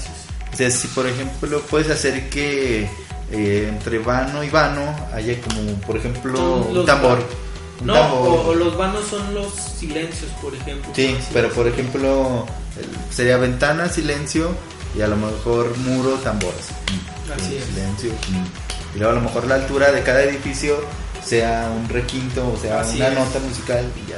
[0.53, 2.89] O sea, si por ejemplo puedes hacer que
[3.31, 7.19] eh, entre vano y vano haya como, por ejemplo, un tambor.
[7.81, 8.29] Un No, tambor.
[8.29, 10.91] o, o los vanos son los silencios, por ejemplo.
[10.95, 12.47] Sí, pero por ejemplo,
[13.11, 14.51] sería ventana, silencio
[14.97, 16.53] y a lo mejor muro, tambor.
[16.59, 16.73] así.
[16.95, 17.65] Mm, Así sí, es.
[17.67, 18.11] Silencio.
[18.13, 18.97] mm.
[18.97, 20.81] Y luego a lo mejor la altura de cada edificio
[21.23, 23.15] sea un requinto, o sea, Así una es.
[23.15, 24.17] nota musical y ya.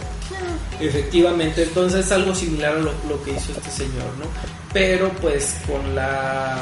[0.81, 4.27] Efectivamente, entonces es algo similar a lo, lo que hizo este señor, ¿no?
[4.73, 6.57] Pero pues con la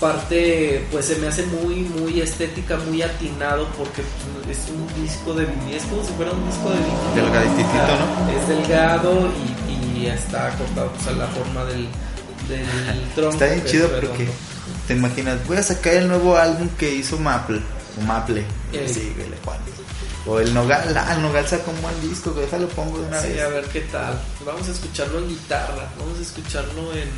[0.00, 4.02] parte, pues se me hace muy, muy estética, muy atinado porque
[4.50, 7.14] es un disco de vinilo, es como si fuera un disco de vinilo.
[7.14, 8.40] Delgadititito, ¿no?
[8.40, 9.30] Es delgado
[9.68, 11.86] y, y está cortado pues, a la forma del,
[12.48, 13.32] del tronco.
[13.32, 14.08] Está bien es chido redondo.
[14.08, 14.28] porque
[14.88, 17.60] te imaginas, voy a sacar el nuevo álbum que hizo Maple.
[18.00, 18.44] O Maple.
[18.86, 19.12] Sí.
[20.26, 23.20] O el Nogal, ah, el Nogal sacó un buen disco, güey, déjalo pongo de una
[23.20, 23.42] Sí, vez.
[23.42, 24.20] a ver qué tal.
[24.44, 25.90] Vamos a escucharlo en guitarra.
[25.98, 27.08] Vamos a escucharlo en.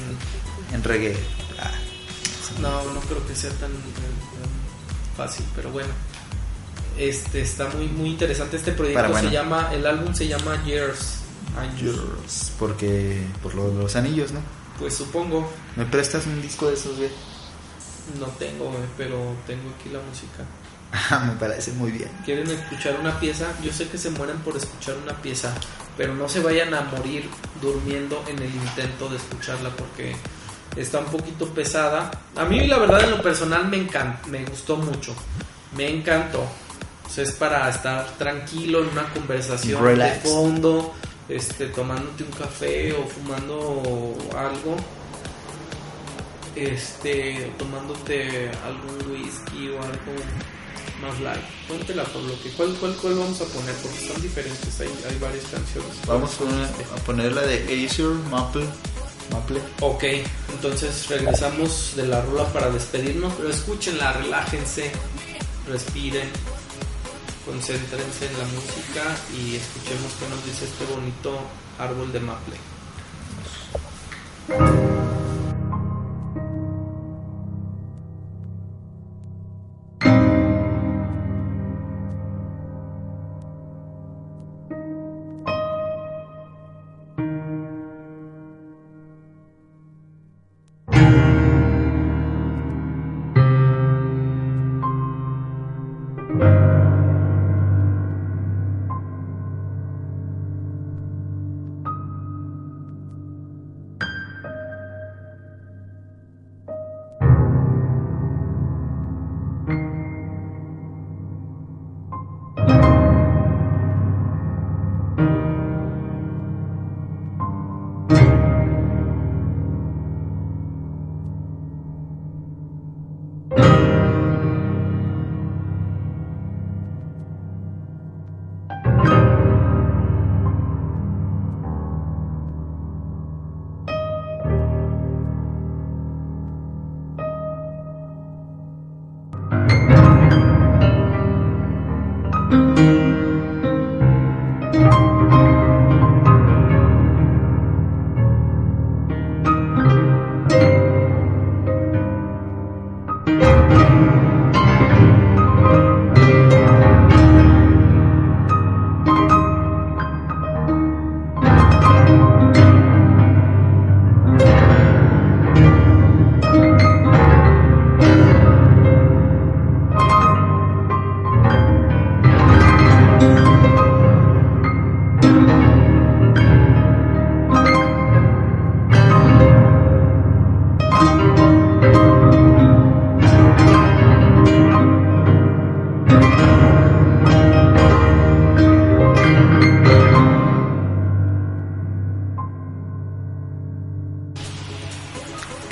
[0.75, 1.17] En reggae.
[1.59, 1.71] Ah,
[2.61, 4.13] No, no creo que sea tan, tan
[5.17, 5.89] fácil, pero bueno.
[6.99, 8.99] Este está muy muy interesante este proyecto.
[9.01, 9.29] Para bueno.
[9.29, 11.17] Se llama, el álbum se llama Years.
[11.59, 11.81] Años.
[11.83, 14.41] Yours, porque por lo de los anillos, ¿no?
[14.79, 17.11] Pues supongo, ¿Me prestas un disco de esos, güey?
[18.19, 19.17] no tengo, güey, pero
[19.47, 20.45] tengo aquí la música.
[20.93, 22.11] Ah, me parece muy bien.
[22.25, 23.47] ¿Quieren escuchar una pieza?
[23.63, 25.55] Yo sé que se mueren por escuchar una pieza,
[25.97, 27.29] pero no se vayan a morir
[27.63, 30.15] durmiendo en el intento de escucharla porque
[30.77, 32.11] está un poquito pesada.
[32.37, 35.15] A mí la verdad en lo personal me encanta, me gustó mucho,
[35.77, 36.43] me encantó.
[37.07, 40.23] O sea, es para estar tranquilo en una conversación Relax.
[40.23, 40.95] de fondo,
[41.29, 44.77] este, tomándote un café o fumando algo,
[46.55, 50.23] este, tomándote algún whisky o algo
[51.03, 51.43] más light.
[51.69, 53.75] Póntela por lo que, ¿cuál, cuál, cuál vamos a poner?
[53.75, 55.93] Porque están diferentes, hay, hay varias canciones.
[56.07, 58.65] Vamos a poner, a poner la de Acer, Maple.
[59.33, 59.61] Maple.
[59.81, 60.05] Ok,
[60.53, 64.93] entonces regresamos de la rola para despedirnos, pero escúchenla, relájense,
[65.69, 66.29] respiren,
[67.45, 69.03] concéntrense en la música
[69.37, 71.39] y escuchemos qué nos dice este bonito
[71.79, 72.57] árbol de maple.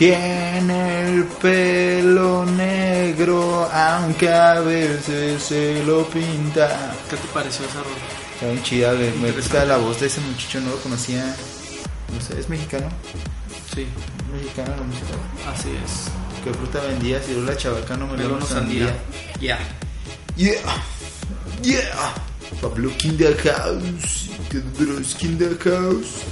[0.00, 6.96] Tiene el pelo negro, aunque a veces se lo pinta.
[7.10, 7.96] ¿Qué te pareció esa rola?
[8.32, 8.92] Está bien chida.
[9.20, 11.36] Me gusta la voz de ese muchacho, no lo conocía.
[12.14, 12.88] No sé, ¿es mexicano?
[13.74, 15.52] Sí, ¿Es mexicano la música?
[15.52, 16.06] así es.
[16.44, 17.22] ¿Qué fruta vendía?
[17.22, 18.96] Si la chabacano me Melón lo sandía.
[19.38, 19.58] Ya.
[20.34, 20.56] Yeah,
[21.62, 22.14] yeah.
[22.62, 26.24] Pablo in the house, Tedros in the house.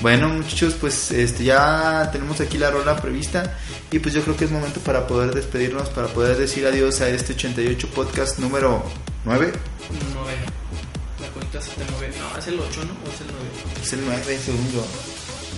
[0.00, 3.58] Bueno, muchachos, pues este ya tenemos aquí la rola prevista
[3.90, 7.08] y pues yo creo que es momento para poder despedirnos, para poder decir adiós a
[7.08, 8.84] este 88 podcast número
[9.24, 9.52] 9.
[10.14, 10.36] 9.
[11.20, 12.14] La cuenta se te mueve.
[12.16, 12.92] No, es el 8, ¿no?
[12.92, 13.82] ¿O es el 9?
[13.82, 14.86] Es el 9, según yo.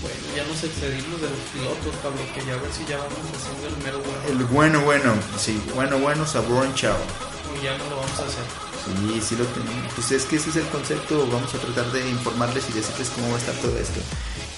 [0.01, 3.19] Bueno, ya nos excedimos de los pilotos, Pablo, que ya a ver si ya vamos
[3.37, 4.41] haciendo el mero bueno.
[4.41, 6.97] El bueno, bueno, sí, bueno, bueno, sabor en chao.
[7.61, 8.70] Y ya no lo vamos a hacer.
[8.85, 9.93] Sí, sí lo tenemos.
[9.95, 11.27] Pues es que ese es el concepto.
[11.31, 14.01] Vamos a tratar de informarles y decirles cómo va a estar todo esto.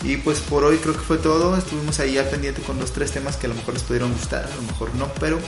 [0.04, 1.56] Y pues por hoy creo que fue todo.
[1.56, 4.44] Estuvimos ahí al pendiente con los tres temas que a lo mejor les pudieron gustar,
[4.44, 5.38] a lo mejor no, pero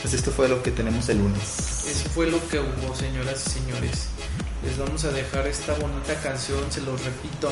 [0.00, 1.84] pues esto fue lo que tenemos el lunes.
[1.86, 4.06] Eso fue lo que hubo, señoras y señores.
[4.64, 7.50] Les vamos a dejar esta bonita canción, se los repito,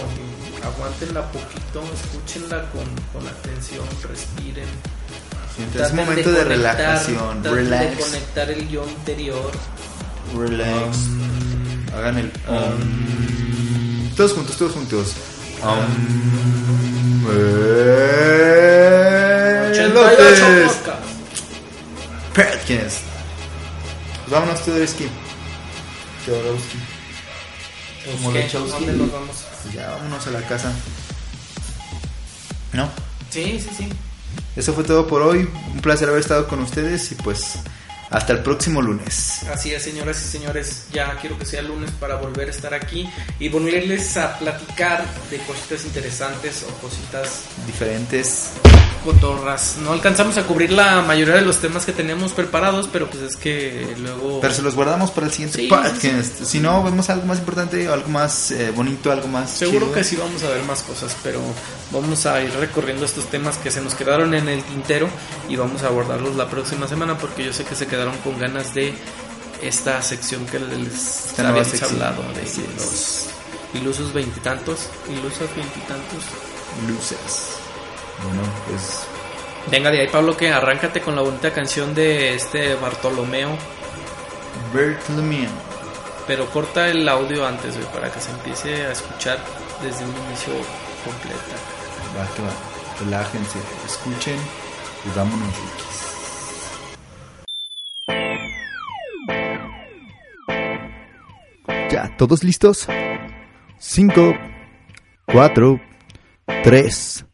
[0.63, 4.69] aguántenla poquito, escúchenla con, con atención, respiren.
[5.59, 9.51] Entonces es momento de, conectar- relajación, traten de relax, conectar el yo interior.
[10.35, 11.09] Relax.
[11.09, 14.11] Um, Hagan el um.
[14.17, 15.15] todos juntos, todos juntos.
[15.63, 18.09] Um, eh,
[19.71, 20.75] 88 elotes.
[20.75, 21.05] podcast.
[22.35, 23.01] Perkins.
[24.25, 24.61] Pues vámonos,
[28.33, 28.43] ¿Qué?
[28.43, 28.85] Lechowski.
[28.85, 29.45] ¿Dónde nos vamos?
[29.75, 30.73] Ya vámonos a la casa.
[32.73, 32.89] ¿No?
[33.31, 33.89] Sí, sí, sí.
[34.57, 35.49] Eso fue todo por hoy.
[35.73, 37.59] Un placer haber estado con ustedes y pues
[38.11, 39.41] hasta el próximo lunes.
[39.53, 43.09] Así es, señoras y señores, ya quiero que sea lunes para volver a estar aquí
[43.39, 48.51] y volverles a platicar de cositas interesantes o cositas Diferentes.
[49.05, 49.77] cotorras.
[49.83, 53.37] No alcanzamos a cubrir la mayoría de los temas que tenemos preparados, pero pues es
[53.37, 54.41] que luego...
[54.41, 56.01] Pero se los guardamos para el siguiente Sí, podcast.
[56.01, 59.51] sí, Si no, vemos algo más importante, algo más eh, bonito, algo más.
[59.51, 59.93] Seguro chido.
[59.95, 61.41] que sí vamos a ver más cosas, pero
[61.91, 65.09] vamos a ir recorriendo estos temas que se nos quedaron en el tintero
[65.49, 68.75] y vamos a abordarlos la próxima semana porque yo sé que se quedaron con ganas
[68.75, 68.95] de
[69.63, 71.93] esta sección que les Esta habíamos sección.
[71.93, 72.77] hablado de Así es.
[72.77, 73.27] los
[73.83, 76.25] ilusos veintitantos, ilusos veintitantos.
[76.87, 77.57] Luces.
[78.23, 79.01] Bueno, pues.
[79.71, 83.51] Venga de ahí Pablo que arráncate con la bonita canción de este Bartolomeo,
[84.73, 85.49] Bartholomew.
[86.27, 89.39] pero corta el audio antes güey, para que se empiece a escuchar
[89.83, 90.55] desde un inicio
[91.05, 91.57] completa.
[92.17, 92.51] Va que va.
[93.01, 94.37] Relájense, escuchen
[95.05, 95.55] y vámonos.
[101.91, 102.87] Ya, ¿todos listos?
[103.79, 104.35] 5,
[105.33, 105.81] 4,
[106.63, 107.27] 3,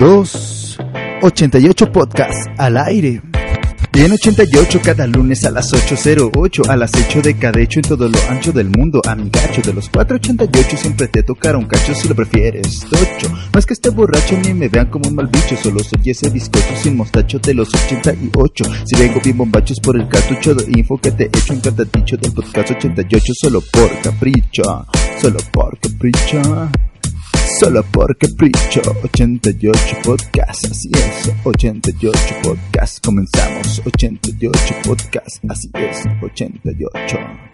[0.00, 0.78] 2,
[1.22, 3.22] 88 podcast al aire.
[3.94, 8.18] Bien 88 cada lunes a las 8.08 al acecho de cada hecho en todo lo
[8.28, 12.80] ancho del mundo Amigacho de los 488 siempre te tocará un cacho si lo prefieres
[12.80, 16.28] Tocho, es que esté borracho ni me vean como un mal bicho Solo soy ese
[16.28, 20.98] bizcocho sin mostacho de los 88 Si vengo bien bombachos por el cartucho de info
[20.98, 24.86] que te echo en cada dicho del podcast 88 Solo por capricho,
[25.20, 26.42] solo por capricho
[27.60, 37.53] Solo por capricho, 88 podcast, así es, 88 podcast, comenzamos, 88 podcast, así es, 88.